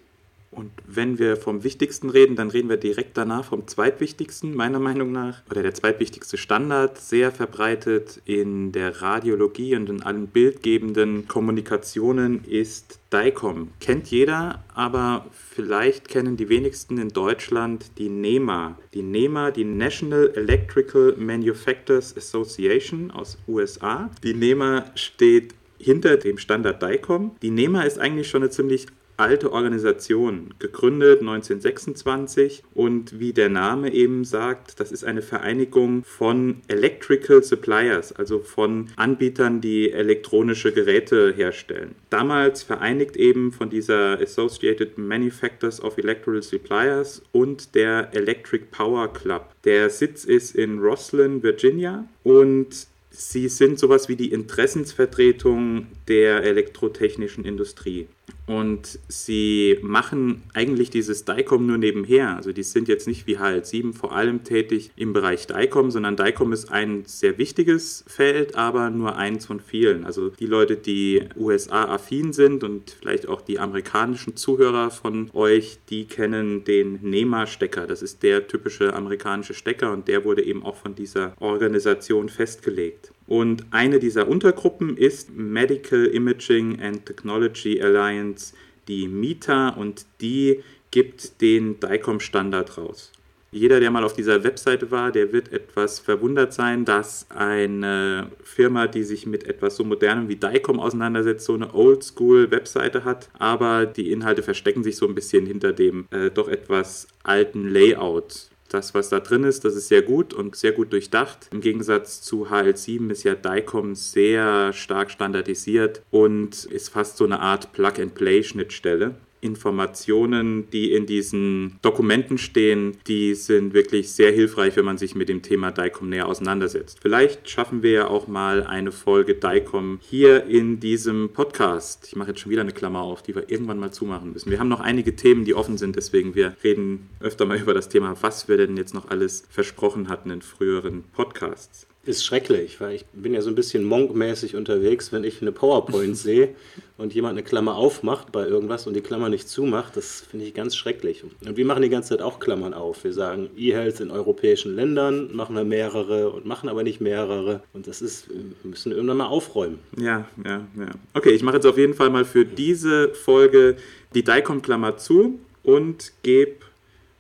Und 0.51 0.71
wenn 0.87 1.19
wir 1.19 1.35
vom 1.35 1.63
Wichtigsten 1.63 2.09
reden, 2.09 2.35
dann 2.35 2.49
reden 2.49 2.69
wir 2.69 2.77
direkt 2.77 3.17
danach 3.17 3.45
vom 3.45 3.67
Zweitwichtigsten, 3.67 4.55
meiner 4.55 4.79
Meinung 4.79 5.11
nach. 5.11 5.41
Oder 5.51 5.63
der 5.63 5.73
zweitwichtigste 5.73 6.37
Standard, 6.37 6.97
sehr 6.97 7.31
verbreitet 7.31 8.21
in 8.25 8.71
der 8.71 9.01
Radiologie 9.01 9.75
und 9.75 9.89
in 9.89 10.01
allen 10.01 10.27
bildgebenden 10.27 11.27
Kommunikationen, 11.27 12.45
ist 12.45 12.99
DICOM. 13.11 13.69
Kennt 13.81 14.07
jeder, 14.07 14.63
aber 14.73 15.25
vielleicht 15.31 16.07
kennen 16.07 16.37
die 16.37 16.49
wenigsten 16.49 16.97
in 16.97 17.09
Deutschland 17.09 17.91
die 17.97 18.09
NEMA. 18.09 18.77
Die 18.93 19.03
NEMA, 19.03 19.51
die 19.51 19.65
National 19.65 20.31
Electrical 20.35 21.15
Manufacturers 21.17 22.15
Association 22.15 23.11
aus 23.11 23.37
USA. 23.47 24.09
Die 24.23 24.33
NEMA 24.33 24.85
steht 24.95 25.53
hinter 25.77 26.17
dem 26.17 26.37
Standard 26.37 26.81
DICOM. 26.81 27.35
Die 27.41 27.51
NEMA 27.51 27.83
ist 27.83 27.99
eigentlich 27.99 28.29
schon 28.29 28.43
eine 28.43 28.51
ziemlich 28.51 28.87
alte 29.17 29.51
Organisation, 29.51 30.53
gegründet 30.59 31.21
1926 31.21 32.63
und 32.73 33.19
wie 33.19 33.33
der 33.33 33.49
Name 33.49 33.93
eben 33.93 34.23
sagt, 34.23 34.79
das 34.79 34.91
ist 34.91 35.03
eine 35.03 35.21
Vereinigung 35.21 36.03
von 36.03 36.61
Electrical 36.67 37.43
Suppliers, 37.43 38.11
also 38.11 38.39
von 38.39 38.87
Anbietern, 38.95 39.61
die 39.61 39.91
elektronische 39.91 40.71
Geräte 40.71 41.33
herstellen. 41.35 41.95
Damals 42.09 42.63
vereinigt 42.63 43.15
eben 43.17 43.51
von 43.51 43.69
dieser 43.69 44.19
Associated 44.19 44.97
Manufacturers 44.97 45.81
of 45.81 45.97
Electrical 45.97 46.41
Suppliers 46.41 47.21
und 47.31 47.75
der 47.75 48.13
Electric 48.13 48.65
Power 48.71 49.11
Club. 49.11 49.53
Der 49.63 49.89
Sitz 49.89 50.25
ist 50.25 50.55
in 50.55 50.79
Roslyn, 50.79 51.43
Virginia 51.43 52.05
und 52.23 52.87
Sie 53.17 53.47
sind 53.47 53.79
sowas 53.79 54.09
wie 54.09 54.17
die 54.17 54.31
Interessensvertretung 54.31 55.87
der 56.09 56.43
elektrotechnischen 56.43 57.45
Industrie. 57.45 58.07
Und 58.47 58.99
sie 59.07 59.79
machen 59.81 60.43
eigentlich 60.53 60.89
dieses 60.91 61.25
DICOM 61.25 61.65
nur 61.65 61.77
nebenher. 61.77 62.35
Also 62.35 62.51
die 62.51 62.63
sind 62.63 62.87
jetzt 62.87 63.07
nicht 63.07 63.25
wie 63.25 63.37
HL7 63.37 63.93
vor 63.93 64.15
allem 64.15 64.43
tätig 64.43 64.91
im 64.95 65.13
Bereich 65.13 65.47
DICOM, 65.47 65.89
sondern 65.89 66.15
DICOM 66.15 66.53
ist 66.53 66.71
ein 66.71 67.05
sehr 67.05 67.37
wichtiges 67.37 68.03
Feld, 68.07 68.55
aber 68.55 68.89
nur 68.91 69.15
eins 69.15 69.47
von 69.47 69.59
vielen. 69.59 70.05
Also 70.05 70.29
die 70.29 70.45
Leute, 70.45 70.77
die 70.77 71.23
USA-affin 71.35 72.33
sind 72.33 72.63
und 72.63 72.91
vielleicht 72.91 73.27
auch 73.27 73.41
die 73.41 73.57
amerikanischen 73.57 74.35
Zuhörer 74.35 74.91
von 74.91 75.31
euch, 75.33 75.79
die 75.89 76.05
kennen 76.05 76.63
den 76.63 76.99
NEMA-Stecker. 77.01 77.87
Das 77.87 78.03
ist 78.03 78.21
der 78.21 78.47
typische 78.47 78.93
amerikanische 78.93 79.55
Stecker 79.55 79.91
und 79.91 80.07
der 80.07 80.23
wurde 80.23 80.43
eben 80.43 80.63
auch 80.63 80.75
von 80.75 80.93
dieser 80.93 81.33
Organisation 81.39 82.29
festgelegt. 82.29 83.11
Und 83.27 83.65
eine 83.71 83.99
dieser 83.99 84.27
Untergruppen 84.27 84.97
ist 84.97 85.35
Medical 85.35 86.05
Imaging 86.05 86.79
and 86.81 87.05
Technology 87.05 87.81
Alliance, 87.81 88.53
die 88.87 89.07
MITA, 89.07 89.69
und 89.69 90.05
die 90.21 90.61
gibt 90.91 91.41
den 91.41 91.79
DICOM-Standard 91.79 92.77
raus. 92.77 93.11
Jeder, 93.51 93.79
der 93.79 93.89
mal 93.89 94.03
auf 94.03 94.11
dieser 94.11 94.43
Webseite 94.43 94.91
war, 94.91 95.13
der 95.13 95.31
wird 95.31 95.53
etwas 95.53 95.99
verwundert 95.99 96.53
sein, 96.53 96.83
dass 96.83 97.25
eine 97.29 98.29
Firma, 98.43 98.87
die 98.87 99.03
sich 99.03 99.25
mit 99.25 99.45
etwas 99.45 99.77
so 99.77 99.85
modernem 99.85 100.27
wie 100.27 100.35
DICOM 100.35 100.77
auseinandersetzt, 100.77 101.45
so 101.45 101.53
eine 101.53 101.73
Oldschool-Webseite 101.73 103.05
hat. 103.05 103.29
Aber 103.39 103.85
die 103.85 104.11
Inhalte 104.11 104.43
verstecken 104.43 104.83
sich 104.83 104.97
so 104.97 105.07
ein 105.07 105.15
bisschen 105.15 105.45
hinter 105.45 105.71
dem 105.71 106.05
äh, 106.11 106.31
doch 106.31 106.49
etwas 106.49 107.07
alten 107.23 107.69
Layout 107.69 108.49
das, 108.69 108.93
was 108.93 109.09
da 109.09 109.19
drin 109.19 109.43
ist, 109.43 109.63
das 109.65 109.75
ist 109.75 109.87
sehr 109.87 110.01
gut 110.01 110.33
und 110.33 110.55
sehr 110.55 110.71
gut 110.71 110.91
durchdacht. 110.91 111.49
Im 111.51 111.61
Gegensatz 111.61 112.21
zu 112.21 112.47
HL7 112.47 113.09
ist 113.11 113.23
ja 113.23 113.35
DICOM 113.35 113.95
sehr 113.95 114.73
stark 114.73 115.11
standardisiert 115.11 116.01
und 116.11 116.65
ist 116.65 116.89
fast 116.89 117.17
so 117.17 117.25
eine 117.25 117.39
Art 117.39 117.73
Plug-and-Play-Schnittstelle. 117.73 119.15
Informationen, 119.45 120.69
die 120.71 120.91
in 120.91 121.05
diesen 121.05 121.77
Dokumenten 121.81 122.37
stehen, 122.37 122.97
die 123.07 123.35
sind 123.35 123.73
wirklich 123.73 124.11
sehr 124.11 124.31
hilfreich, 124.31 124.75
wenn 124.75 124.85
man 124.85 124.97
sich 124.97 125.15
mit 125.15 125.29
dem 125.29 125.41
Thema 125.41 125.71
DICOM 125.71 126.09
näher 126.09 126.27
auseinandersetzt. 126.27 126.99
Vielleicht 127.01 127.49
schaffen 127.49 127.83
wir 127.83 127.91
ja 127.91 128.07
auch 128.07 128.27
mal 128.27 128.63
eine 128.63 128.91
Folge 128.91 129.35
DICOM 129.35 129.99
hier 130.01 130.45
in 130.45 130.79
diesem 130.79 131.29
Podcast. 131.29 132.05
Ich 132.07 132.15
mache 132.15 132.29
jetzt 132.29 132.41
schon 132.41 132.51
wieder 132.51 132.61
eine 132.61 132.71
Klammer 132.71 133.01
auf, 133.01 133.21
die 133.21 133.35
wir 133.35 133.49
irgendwann 133.49 133.79
mal 133.79 133.91
zumachen 133.91 134.33
müssen. 134.33 134.51
Wir 134.51 134.59
haben 134.59 134.67
noch 134.67 134.81
einige 134.81 135.15
Themen, 135.15 135.45
die 135.45 135.53
offen 135.53 135.77
sind, 135.77 135.95
deswegen 135.95 136.35
wir 136.35 136.55
reden 136.63 137.09
öfter 137.19 137.45
mal 137.45 137.57
über 137.61 137.73
das 137.73 137.89
Thema, 137.89 138.15
was 138.21 138.47
wir 138.47 138.57
denn 138.57 138.75
jetzt 138.77 138.93
noch 138.93 139.09
alles 139.09 139.45
versprochen 139.49 140.09
hatten 140.09 140.31
in 140.31 140.41
früheren 140.41 141.03
Podcasts 141.13 141.87
ist 142.05 142.23
schrecklich, 142.23 142.79
weil 142.79 142.95
ich 142.95 143.05
bin 143.13 143.33
ja 143.33 143.41
so 143.41 143.49
ein 143.49 143.55
bisschen 143.55 143.83
monkmäßig 143.83 144.55
unterwegs, 144.55 145.11
wenn 145.11 145.23
ich 145.23 145.41
eine 145.41 145.51
PowerPoint 145.51 146.17
sehe 146.25 146.49
und 146.97 147.13
jemand 147.13 147.33
eine 147.33 147.43
Klammer 147.43 147.75
aufmacht 147.75 148.31
bei 148.31 148.47
irgendwas 148.47 148.87
und 148.87 148.93
die 148.93 149.01
Klammer 149.01 149.29
nicht 149.29 149.49
zumacht, 149.49 149.97
das 149.97 150.21
finde 150.21 150.45
ich 150.45 150.53
ganz 150.53 150.75
schrecklich. 150.75 151.23
Und 151.23 151.57
wir 151.57 151.65
machen 151.65 151.81
die 151.81 151.89
ganze 151.89 152.09
Zeit 152.09 152.21
auch 152.21 152.39
Klammern 152.39 152.73
auf. 152.73 153.03
Wir 153.03 153.13
sagen 153.13 153.49
E-Health 153.57 153.99
in 153.99 154.11
europäischen 154.11 154.75
Ländern, 154.75 155.35
machen 155.35 155.55
wir 155.55 155.63
mehrere 155.63 156.29
und 156.29 156.45
machen 156.45 156.69
aber 156.69 156.83
nicht 156.83 157.01
mehrere. 157.01 157.61
Und 157.73 157.87
das 157.87 158.01
ist, 158.01 158.29
wir 158.29 158.69
müssen 158.69 158.91
irgendwann 158.91 159.17
mal 159.17 159.27
aufräumen. 159.27 159.79
Ja, 159.97 160.27
ja, 160.45 160.67
ja. 160.77 160.89
Okay, 161.13 161.31
ich 161.31 161.43
mache 161.43 161.55
jetzt 161.55 161.65
auf 161.65 161.77
jeden 161.77 161.93
Fall 161.93 162.09
mal 162.09 162.25
für 162.25 162.45
diese 162.45 163.13
Folge 163.13 163.75
die 164.13 164.23
DICOM-Klammer 164.23 164.97
zu 164.97 165.39
und 165.63 166.13
gebe 166.23 166.64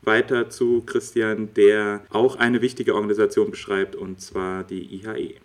weiter 0.05 0.49
zu 0.49 0.83
Christian, 0.85 1.53
der 1.55 2.01
auch 2.09 2.35
eine 2.35 2.61
wichtige 2.61 2.95
Organisation 2.95 3.51
beschreibt, 3.51 3.95
und 3.95 4.21
zwar 4.21 4.63
die 4.63 4.83
IHE. 4.95 5.35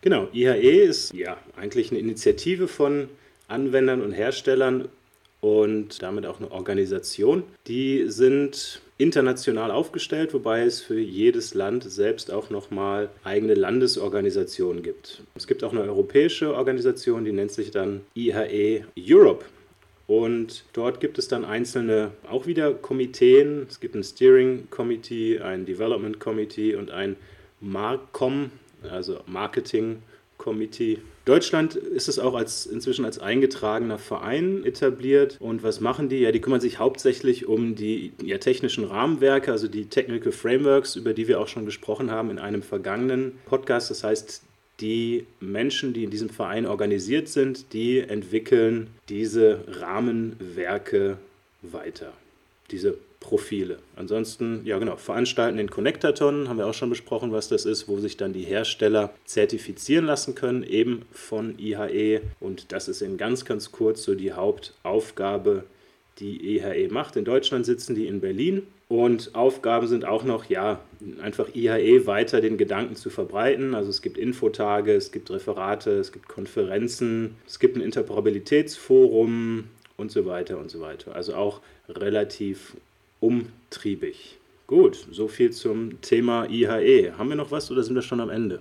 Genau, 0.00 0.28
IHE 0.32 0.84
ist 0.84 1.14
ja 1.14 1.36
eigentlich 1.56 1.90
eine 1.90 2.00
Initiative 2.00 2.68
von 2.68 3.08
Anwendern 3.48 4.02
und 4.02 4.12
Herstellern 4.12 4.88
und 5.40 6.02
damit 6.02 6.26
auch 6.26 6.40
eine 6.40 6.50
Organisation. 6.50 7.42
Die 7.66 8.04
sind 8.08 8.80
international 8.98 9.70
aufgestellt, 9.70 10.32
wobei 10.32 10.62
es 10.62 10.80
für 10.80 10.98
jedes 10.98 11.54
Land 11.54 11.84
selbst 11.84 12.30
auch 12.30 12.50
nochmal 12.50 13.10
eigene 13.24 13.54
Landesorganisationen 13.54 14.82
gibt. 14.82 15.22
Es 15.34 15.46
gibt 15.46 15.62
auch 15.64 15.72
eine 15.72 15.82
europäische 15.82 16.54
Organisation, 16.54 17.24
die 17.24 17.32
nennt 17.32 17.52
sich 17.52 17.70
dann 17.70 18.00
IHE 18.14 18.84
Europe. 18.98 19.44
Und 20.06 20.64
dort 20.72 21.00
gibt 21.00 21.18
es 21.18 21.26
dann 21.28 21.44
einzelne, 21.44 22.12
auch 22.30 22.46
wieder 22.46 22.72
Komiteen. 22.74 23.66
Es 23.68 23.80
gibt 23.80 23.94
ein 23.94 24.04
Steering 24.04 24.68
Committee, 24.70 25.40
ein 25.40 25.66
Development 25.66 26.20
Committee 26.20 26.76
und 26.76 26.90
ein 26.90 27.16
Marcom, 27.60 28.50
also 28.88 29.20
Marketing 29.26 30.02
Committee. 30.38 30.98
Deutschland 31.24 31.74
ist 31.74 32.08
es 32.08 32.20
auch 32.20 32.34
als, 32.34 32.66
inzwischen 32.66 33.04
als 33.04 33.18
eingetragener 33.18 33.98
Verein 33.98 34.64
etabliert. 34.64 35.38
Und 35.40 35.64
was 35.64 35.80
machen 35.80 36.08
die? 36.08 36.18
Ja, 36.18 36.30
die 36.30 36.40
kümmern 36.40 36.60
sich 36.60 36.78
hauptsächlich 36.78 37.48
um 37.48 37.74
die 37.74 38.12
ja, 38.22 38.38
technischen 38.38 38.84
Rahmenwerke, 38.84 39.50
also 39.50 39.66
die 39.66 39.86
Technical 39.86 40.30
Frameworks, 40.30 40.94
über 40.94 41.14
die 41.14 41.26
wir 41.26 41.40
auch 41.40 41.48
schon 41.48 41.64
gesprochen 41.64 42.12
haben 42.12 42.30
in 42.30 42.38
einem 42.38 42.62
vergangenen 42.62 43.38
Podcast. 43.46 43.90
Das 43.90 44.04
heißt, 44.04 44.42
die 44.80 45.26
Menschen, 45.40 45.92
die 45.92 46.04
in 46.04 46.10
diesem 46.10 46.28
Verein 46.28 46.66
organisiert 46.66 47.28
sind, 47.28 47.72
die 47.72 48.00
entwickeln 48.00 48.88
diese 49.08 49.64
Rahmenwerke 49.66 51.18
weiter. 51.62 52.12
Diese 52.70 52.98
Profile. 53.20 53.78
Ansonsten, 53.96 54.60
ja 54.64 54.78
genau, 54.78 54.96
veranstalten 54.96 55.56
den 55.56 55.70
Connectaton, 55.70 56.48
haben 56.48 56.58
wir 56.58 56.66
auch 56.66 56.74
schon 56.74 56.90
besprochen, 56.90 57.32
was 57.32 57.48
das 57.48 57.64
ist, 57.64 57.88
wo 57.88 57.98
sich 57.98 58.16
dann 58.16 58.32
die 58.32 58.44
Hersteller 58.44 59.12
zertifizieren 59.24 60.04
lassen 60.04 60.34
können, 60.34 60.62
eben 60.62 61.02
von 61.12 61.58
IHE. 61.58 62.20
Und 62.38 62.70
das 62.72 62.88
ist 62.88 63.02
in 63.02 63.16
ganz, 63.16 63.44
ganz 63.44 63.72
kurz 63.72 64.04
so 64.04 64.14
die 64.14 64.32
Hauptaufgabe, 64.32 65.64
die 66.18 66.56
IHE 66.56 66.88
macht. 66.88 67.16
In 67.16 67.24
Deutschland 67.24 67.66
sitzen 67.66 67.94
die 67.94 68.06
in 68.06 68.20
Berlin. 68.20 68.62
Und 68.88 69.34
Aufgaben 69.34 69.88
sind 69.88 70.04
auch 70.04 70.22
noch, 70.22 70.44
ja, 70.44 70.80
einfach 71.20 71.48
IHE 71.54 72.06
weiter 72.06 72.40
den 72.40 72.56
Gedanken 72.56 72.94
zu 72.94 73.10
verbreiten. 73.10 73.74
Also 73.74 73.90
es 73.90 74.00
gibt 74.00 74.16
Infotage, 74.16 74.92
es 74.92 75.10
gibt 75.10 75.30
Referate, 75.30 75.90
es 75.90 76.12
gibt 76.12 76.28
Konferenzen, 76.28 77.34
es 77.46 77.58
gibt 77.58 77.76
ein 77.76 77.82
Interoperabilitätsforum 77.82 79.64
und 79.96 80.12
so 80.12 80.24
weiter 80.26 80.58
und 80.58 80.70
so 80.70 80.80
weiter. 80.80 81.16
Also 81.16 81.34
auch 81.34 81.60
relativ 81.88 82.76
umtriebig. 83.20 84.38
Gut, 84.68 85.06
so 85.10 85.26
viel 85.26 85.50
zum 85.50 86.00
Thema 86.00 86.48
IHE. 86.48 87.12
Haben 87.18 87.28
wir 87.28 87.36
noch 87.36 87.50
was 87.50 87.70
oder 87.70 87.82
sind 87.82 87.94
wir 87.94 88.02
schon 88.02 88.20
am 88.20 88.30
Ende? 88.30 88.60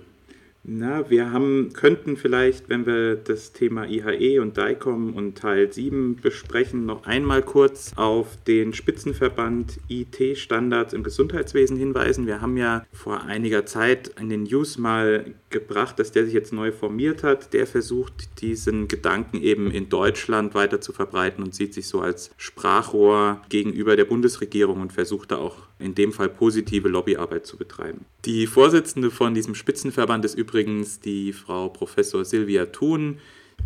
Na, 0.67 1.07
wir 1.11 1.31
haben, 1.31 1.73
könnten 1.73 2.17
vielleicht, 2.17 2.69
wenn 2.69 2.87
wir 2.87 3.17
das 3.17 3.53
Thema 3.53 3.85
IHE 3.85 4.39
und 4.39 4.57
DICOM 4.57 5.13
und 5.13 5.37
Teil 5.37 5.71
7 5.71 6.15
besprechen, 6.15 6.87
noch 6.87 7.05
einmal 7.05 7.43
kurz 7.43 7.93
auf 7.97 8.35
den 8.47 8.73
Spitzenverband 8.73 9.79
IT-Standards 9.89 10.93
im 10.93 11.03
Gesundheitswesen 11.03 11.77
hinweisen. 11.77 12.25
Wir 12.25 12.41
haben 12.41 12.57
ja 12.57 12.83
vor 12.91 13.25
einiger 13.25 13.67
Zeit 13.67 14.07
in 14.19 14.29
den 14.29 14.43
News 14.43 14.79
mal 14.79 15.35
gebracht, 15.51 15.99
dass 15.99 16.11
der 16.11 16.25
sich 16.25 16.33
jetzt 16.33 16.51
neu 16.51 16.71
formiert 16.71 17.21
hat. 17.21 17.53
Der 17.53 17.67
versucht, 17.67 18.41
diesen 18.41 18.87
Gedanken 18.87 19.43
eben 19.43 19.69
in 19.69 19.89
Deutschland 19.89 20.55
weiter 20.55 20.81
zu 20.81 20.93
verbreiten 20.93 21.43
und 21.43 21.53
sieht 21.53 21.75
sich 21.75 21.87
so 21.87 22.01
als 22.01 22.31
Sprachrohr 22.37 23.39
gegenüber 23.49 23.95
der 23.95 24.05
Bundesregierung 24.05 24.81
und 24.81 24.93
versucht 24.93 25.29
da 25.29 25.37
auch 25.37 25.57
in 25.79 25.95
dem 25.95 26.11
Fall 26.11 26.29
positive 26.29 26.87
Lobbyarbeit 26.87 27.45
zu 27.45 27.57
betreiben. 27.57 28.05
Die 28.25 28.47
Vorsitzende 28.47 29.11
von 29.11 29.33
diesem 29.33 29.55
Spitzenverband 29.55 30.25
ist 30.25 30.35
übrigens 30.35 30.99
die 30.99 31.33
Frau 31.33 31.69
Professor 31.69 32.23
Silvia 32.23 32.67
Thun. 32.67 33.17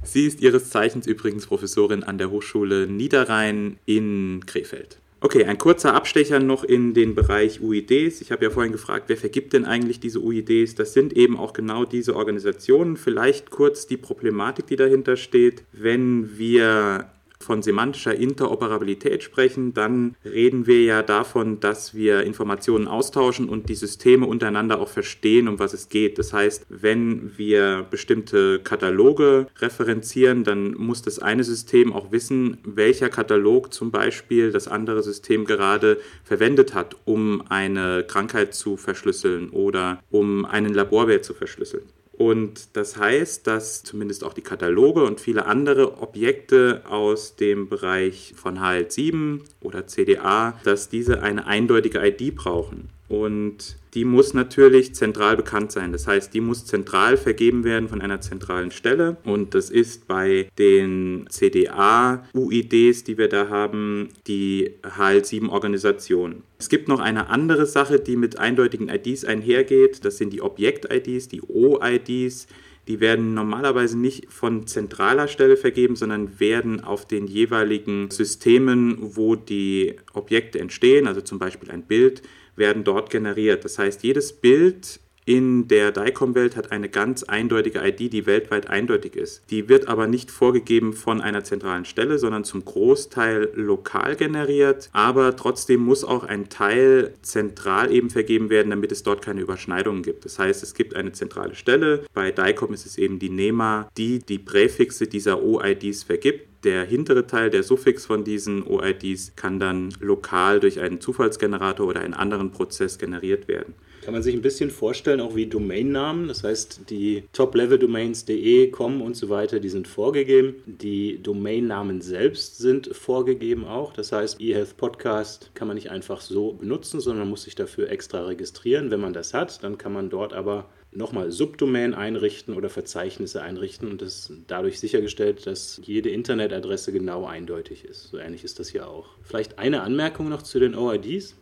Sie 0.04 0.26
ist 0.26 0.42
ihres 0.42 0.70
Zeichens 0.70 1.08
übrigens 1.08 1.48
Professorin 1.48 2.04
an 2.04 2.18
der 2.18 2.32
Hochschule 2.32 2.88
Niederrhein 2.88 3.78
in 3.86 4.44
Krefeld. 4.46 5.00
Okay, 5.22 5.44
ein 5.44 5.58
kurzer 5.58 5.96
Abstecher 5.96 6.40
noch 6.40 6.64
in 6.64 6.94
den 6.94 7.14
Bereich 7.14 7.60
UIDs. 7.62 8.22
Ich 8.22 8.32
habe 8.32 8.46
ja 8.46 8.52
vorhin 8.52 8.72
gefragt, 8.72 9.06
wer 9.08 9.18
vergibt 9.18 9.52
denn 9.52 9.66
eigentlich 9.66 10.00
diese 10.00 10.22
UIDs? 10.22 10.76
Das 10.76 10.94
sind 10.94 11.12
eben 11.12 11.38
auch 11.38 11.52
genau 11.52 11.84
diese 11.84 12.16
Organisationen. 12.16 12.96
Vielleicht 12.96 13.50
kurz 13.50 13.86
die 13.86 13.98
Problematik, 13.98 14.68
die 14.68 14.78
dahinter 14.78 15.18
steht. 15.18 15.64
Wenn 15.74 16.38
wir 16.38 17.12
von 17.50 17.64
semantischer 17.64 18.14
Interoperabilität 18.14 19.24
sprechen, 19.24 19.74
dann 19.74 20.16
reden 20.26 20.68
wir 20.68 20.84
ja 20.84 21.02
davon, 21.02 21.60
dass 21.60 21.96
wir 21.96 22.24
Informationen 22.24 22.88
austauschen 22.88 23.48
und 23.48 23.70
die 23.70 23.76
Systeme 23.76 24.26
untereinander 24.26 24.80
auch 24.80 24.90
verstehen, 24.90 25.48
um 25.48 25.58
was 25.58 25.74
es 25.74 25.90
geht. 25.90 26.20
Das 26.20 26.34
heißt, 26.34 26.66
wenn 26.70 27.38
wir 27.38 27.88
bestimmte 27.90 28.60
Kataloge 28.60 29.48
referenzieren, 29.58 30.44
dann 30.44 30.76
muss 30.76 31.02
das 31.02 31.20
eine 31.20 31.44
System 31.44 31.94
auch 31.94 32.12
wissen, 32.12 32.58
welcher 32.64 33.10
Katalog 33.10 33.74
zum 33.74 33.90
Beispiel 33.90 34.52
das 34.52 34.68
andere 34.68 35.02
System 35.02 35.46
gerade 35.46 36.00
verwendet 36.24 36.76
hat, 36.76 36.98
um 37.06 37.42
eine 37.50 38.04
Krankheit 38.04 38.54
zu 38.54 38.76
verschlüsseln 38.76 39.50
oder 39.50 40.04
um 40.12 40.46
einen 40.46 40.74
Laborwert 40.74 41.24
zu 41.24 41.34
verschlüsseln. 41.34 41.84
Und 42.20 42.76
das 42.76 42.98
heißt, 42.98 43.48
dass 43.48 43.82
zumindest 43.82 44.26
auch 44.26 44.34
die 44.34 44.42
Kataloge 44.42 45.06
und 45.06 45.22
viele 45.22 45.46
andere 45.46 46.02
Objekte 46.02 46.82
aus 46.90 47.38
dem 47.38 47.70
Bereich 47.70 48.34
von 48.36 48.60
HL7 48.60 49.40
oder 49.62 49.88
CDA, 49.88 50.60
dass 50.66 50.90
diese 50.90 51.24
eine 51.24 51.48
eindeutige 51.48 52.06
ID 52.06 52.36
brauchen. 52.36 52.90
Und 53.10 53.76
die 53.96 54.06
muss 54.06 54.36
natürlich 54.36 54.94
zentral 54.94 55.36
bekannt 55.36 55.72
sein. 55.72 55.92
Das 55.92 56.06
heißt, 56.06 56.32
die 56.32 56.42
muss 56.42 56.66
zentral 56.66 57.18
vergeben 57.18 57.64
werden 57.64 57.90
von 57.90 58.02
einer 58.02 58.22
zentralen 58.22 58.70
Stelle. 58.70 59.18
Und 59.24 59.56
das 59.56 59.72
ist 59.72 60.08
bei 60.08 60.48
den 60.60 61.26
CDA-UIDs, 61.28 63.04
die 63.04 63.18
wir 63.18 63.28
da 63.28 63.50
haben, 63.50 64.10
die 64.28 64.76
HL7-Organisation. 64.84 66.44
Es 66.60 66.70
gibt 66.70 66.88
noch 66.88 67.00
eine 67.00 67.30
andere 67.30 67.66
Sache, 67.66 68.00
die 68.00 68.16
mit 68.16 68.38
eindeutigen 68.38 68.90
IDs 68.90 69.26
einhergeht. 69.26 70.06
Das 70.06 70.18
sind 70.18 70.32
die 70.32 70.44
Objekt-IDs, 70.44 71.30
die 71.30 71.42
O-IDs. 71.42 72.46
Die 72.88 73.00
werden 73.00 73.34
normalerweise 73.34 73.98
nicht 73.98 74.32
von 74.32 74.68
zentraler 74.68 75.28
Stelle 75.28 75.58
vergeben, 75.58 75.96
sondern 75.96 76.40
werden 76.40 76.84
auf 76.84 77.08
den 77.08 77.28
jeweiligen 77.28 78.10
Systemen, 78.10 78.98
wo 79.16 79.36
die 79.36 79.96
Objekte 80.14 80.60
entstehen, 80.60 81.08
also 81.08 81.22
zum 81.22 81.38
Beispiel 81.38 81.70
ein 81.70 81.84
Bild, 81.84 82.24
werden 82.60 82.84
dort 82.84 83.10
generiert. 83.10 83.66
Das 83.66 83.80
heißt, 83.80 84.04
jedes 84.04 84.34
Bild 84.34 85.00
in 85.30 85.68
der 85.68 85.92
DICOM-Welt 85.92 86.56
hat 86.56 86.72
eine 86.72 86.90
ganz 86.90 87.22
eindeutige 87.22 87.88
ID, 87.88 88.12
die 88.12 88.26
weltweit 88.26 88.68
eindeutig 88.68 89.16
ist. 89.16 89.44
Die 89.52 89.70
wird 89.70 89.88
aber 89.88 90.08
nicht 90.08 90.32
vorgegeben 90.32 90.92
von 90.94 91.22
einer 91.22 91.44
zentralen 91.44 91.86
Stelle, 91.86 92.18
sondern 92.18 92.44
zum 92.46 92.66
Großteil 92.66 93.52
lokal 93.54 94.16
generiert. 94.16 94.90
Aber 94.92 95.36
trotzdem 95.36 95.82
muss 95.82 96.04
auch 96.04 96.24
ein 96.24 96.50
Teil 96.50 97.14
zentral 97.22 97.92
eben 97.92 98.10
vergeben 98.10 98.50
werden, 98.50 98.72
damit 98.72 98.92
es 98.92 99.04
dort 99.04 99.22
keine 99.22 99.42
Überschneidungen 99.42 100.02
gibt. 100.02 100.26
Das 100.26 100.40
heißt, 100.40 100.64
es 100.64 100.74
gibt 100.74 100.96
eine 100.96 101.12
zentrale 101.12 101.54
Stelle. 101.54 102.06
Bei 102.16 102.32
DICOM 102.32 102.74
ist 102.74 102.88
es 102.88 102.98
eben 102.98 103.20
die 103.20 103.30
NEMA, 103.30 103.88
die 103.98 104.18
die 104.18 104.40
Präfixe 104.40 105.06
dieser 105.06 105.44
OIDs 105.44 106.02
vergibt. 106.02 106.49
Der 106.64 106.84
hintere 106.84 107.26
Teil, 107.26 107.50
der 107.50 107.64
Suffix 107.64 108.06
von 108.06 108.24
diesen 108.24 108.68
OIDs, 108.68 109.34
kann 109.36 109.60
dann 109.60 109.94
lokal 110.02 110.60
durch 110.60 110.80
einen 110.80 111.00
Zufallsgenerator 111.00 111.88
oder 111.88 112.02
einen 112.02 112.14
anderen 112.14 112.52
Prozess 112.52 112.98
generiert 112.98 113.48
werden. 113.48 113.76
Kann 114.02 114.14
man 114.14 114.24
sich 114.24 114.34
ein 114.34 114.42
bisschen 114.42 114.72
vorstellen, 114.72 115.20
auch 115.20 115.36
wie 115.36 115.46
Domainnamen, 115.46 116.28
das 116.28 116.44
heißt 116.44 116.90
die 116.90 117.24
Top-Level-Domains.de, 117.34 118.72
com 118.72 119.02
und 119.02 119.16
so 119.16 119.30
weiter, 119.30 119.60
die 119.60 119.70
sind 119.70 119.88
vorgegeben. 119.88 120.56
Die 120.66 121.22
Domainnamen 121.22 122.02
selbst 122.02 122.58
sind 122.58 122.96
vorgegeben 122.96 123.66
auch. 123.66 123.94
Das 123.94 124.12
heißt, 124.12 124.40
eHealth 124.42 124.78
Podcast 124.78 125.52
kann 125.54 125.68
man 125.68 125.76
nicht 125.76 125.92
einfach 125.92 126.22
so 126.22 126.54
benutzen, 126.54 127.00
sondern 127.00 127.30
muss 127.30 127.44
sich 127.44 127.56
dafür 127.56 127.90
extra 127.90 128.26
registrieren. 128.26 128.90
Wenn 128.90 129.02
man 129.02 129.14
das 129.14 129.34
hat, 129.34 129.64
dann 129.64 129.78
kann 129.78 129.94
man 129.94 130.10
dort 130.10 130.34
aber 130.34 130.70
nochmal 130.92 131.32
Subdomain 131.32 131.94
einrichten 131.94 132.56
oder 132.56 132.70
Verzeichnisse 132.70 133.42
einrichten 133.42 133.90
und 133.90 134.02
das 134.02 134.32
dadurch 134.48 134.80
sichergestellt, 134.80 135.46
dass 135.46 135.80
jede 135.84 136.10
Internetadresse 136.10 136.92
genau 136.92 137.26
eindeutig 137.26 137.86
ist. 137.86 138.10
So 138.10 138.18
ähnlich 138.18 138.44
ist 138.44 138.60
das 138.60 138.70
hier 138.70 138.88
auch. 138.88 139.08
Vielleicht 139.22 139.60
eine 139.60 139.82
Anmerkung 139.82 140.30
noch 140.30 140.42
zu 140.42 140.60
den 140.60 140.76
OIDs. 140.76 141.36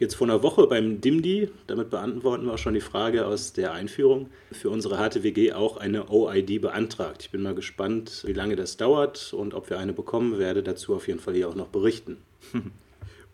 Jetzt 0.00 0.14
vor 0.14 0.28
einer 0.28 0.44
Woche 0.44 0.68
beim 0.68 1.00
DIMDI, 1.00 1.50
damit 1.66 1.90
beantworten 1.90 2.46
wir 2.46 2.54
auch 2.54 2.58
schon 2.58 2.74
die 2.74 2.80
Frage 2.80 3.26
aus 3.26 3.52
der 3.52 3.72
Einführung, 3.72 4.30
für 4.52 4.70
unsere 4.70 4.96
HTWG 4.96 5.54
auch 5.54 5.76
eine 5.76 6.08
OID 6.08 6.60
beantragt. 6.60 7.22
Ich 7.22 7.30
bin 7.30 7.42
mal 7.42 7.56
gespannt, 7.56 8.22
wie 8.24 8.32
lange 8.32 8.54
das 8.54 8.76
dauert 8.76 9.32
und 9.32 9.54
ob 9.54 9.70
wir 9.70 9.78
eine 9.80 9.92
bekommen, 9.92 10.38
werde 10.38 10.62
dazu 10.62 10.94
auf 10.94 11.08
jeden 11.08 11.18
Fall 11.18 11.34
hier 11.34 11.48
auch 11.48 11.56
noch 11.56 11.68
berichten. 11.68 12.18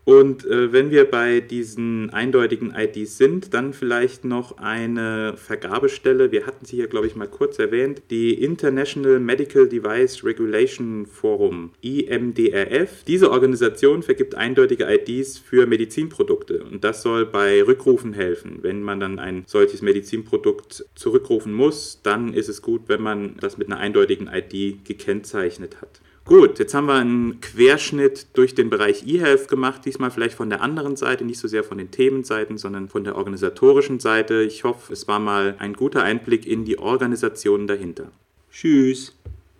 Und 0.05 0.45
äh, 0.45 0.71
wenn 0.71 0.91
wir 0.91 1.09
bei 1.09 1.39
diesen 1.39 2.11
eindeutigen 2.11 2.73
IDs 2.75 3.17
sind, 3.17 3.55
dann 3.55 3.73
vielleicht 3.73 4.23
noch 4.23 4.59
eine 4.59 5.35
Vergabestelle. 5.35 6.31
Wir 6.31 6.45
hatten 6.45 6.63
sie 6.63 6.75
hier, 6.75 6.87
glaube 6.87 7.07
ich, 7.07 7.15
mal 7.15 7.27
kurz 7.27 7.57
erwähnt. 7.57 8.03
Die 8.11 8.35
International 8.35 9.19
Medical 9.19 9.67
Device 9.67 10.23
Regulation 10.23 11.07
Forum, 11.07 11.71
IMDRF. 11.81 13.03
Diese 13.07 13.31
Organisation 13.31 14.03
vergibt 14.03 14.35
eindeutige 14.35 14.85
IDs 14.87 15.39
für 15.39 15.65
Medizinprodukte. 15.65 16.63
Und 16.63 16.83
das 16.83 17.01
soll 17.01 17.25
bei 17.25 17.63
Rückrufen 17.63 18.13
helfen. 18.13 18.59
Wenn 18.61 18.83
man 18.83 18.99
dann 18.99 19.17
ein 19.17 19.43
solches 19.47 19.81
Medizinprodukt 19.81 20.85
zurückrufen 20.93 21.51
muss, 21.51 22.01
dann 22.03 22.31
ist 22.31 22.47
es 22.47 22.61
gut, 22.61 22.83
wenn 22.87 23.01
man 23.01 23.37
das 23.39 23.57
mit 23.57 23.71
einer 23.71 23.79
eindeutigen 23.79 24.29
ID 24.31 24.85
gekennzeichnet 24.85 25.81
hat. 25.81 25.99
Gut, 26.27 26.57
jetzt 26.57 26.73
haben 26.73 26.87
wir 26.87 26.95
einen 26.95 27.39
Querschnitt 27.39 28.25
durch 28.33 28.55
den 28.55 28.71
Bereich 28.71 29.05
eHealth 29.05 29.47
gemacht, 29.47 29.85
diesmal 29.85 30.09
vielleicht 30.09 30.33
von 30.33 30.49
der 30.49 30.61
anderen 30.61 30.95
Seite, 30.95 31.23
nicht 31.23 31.37
so 31.37 31.47
sehr 31.47 31.63
von 31.63 31.77
den 31.77 31.91
Themenseiten, 31.91 32.57
sondern 32.57 32.89
von 32.89 33.03
der 33.03 33.15
organisatorischen 33.15 33.99
Seite. 33.99 34.41
Ich 34.41 34.63
hoffe, 34.63 34.91
es 34.91 35.07
war 35.07 35.19
mal 35.19 35.55
ein 35.59 35.73
guter 35.73 36.01
Einblick 36.01 36.47
in 36.47 36.65
die 36.65 36.79
Organisationen 36.79 37.67
dahinter. 37.67 38.11
Tschüss. 38.51 39.15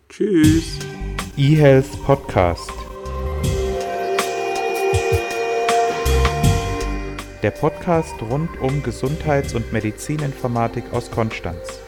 Tschüss. 0.09 0.79
eHealth 1.37 2.03
Podcast. 2.03 2.71
Der 7.43 7.51
Podcast 7.51 8.15
rund 8.23 8.49
um 8.59 8.81
Gesundheits- 8.81 9.53
und 9.53 9.71
Medizininformatik 9.71 10.85
aus 10.91 11.11
Konstanz. 11.11 11.79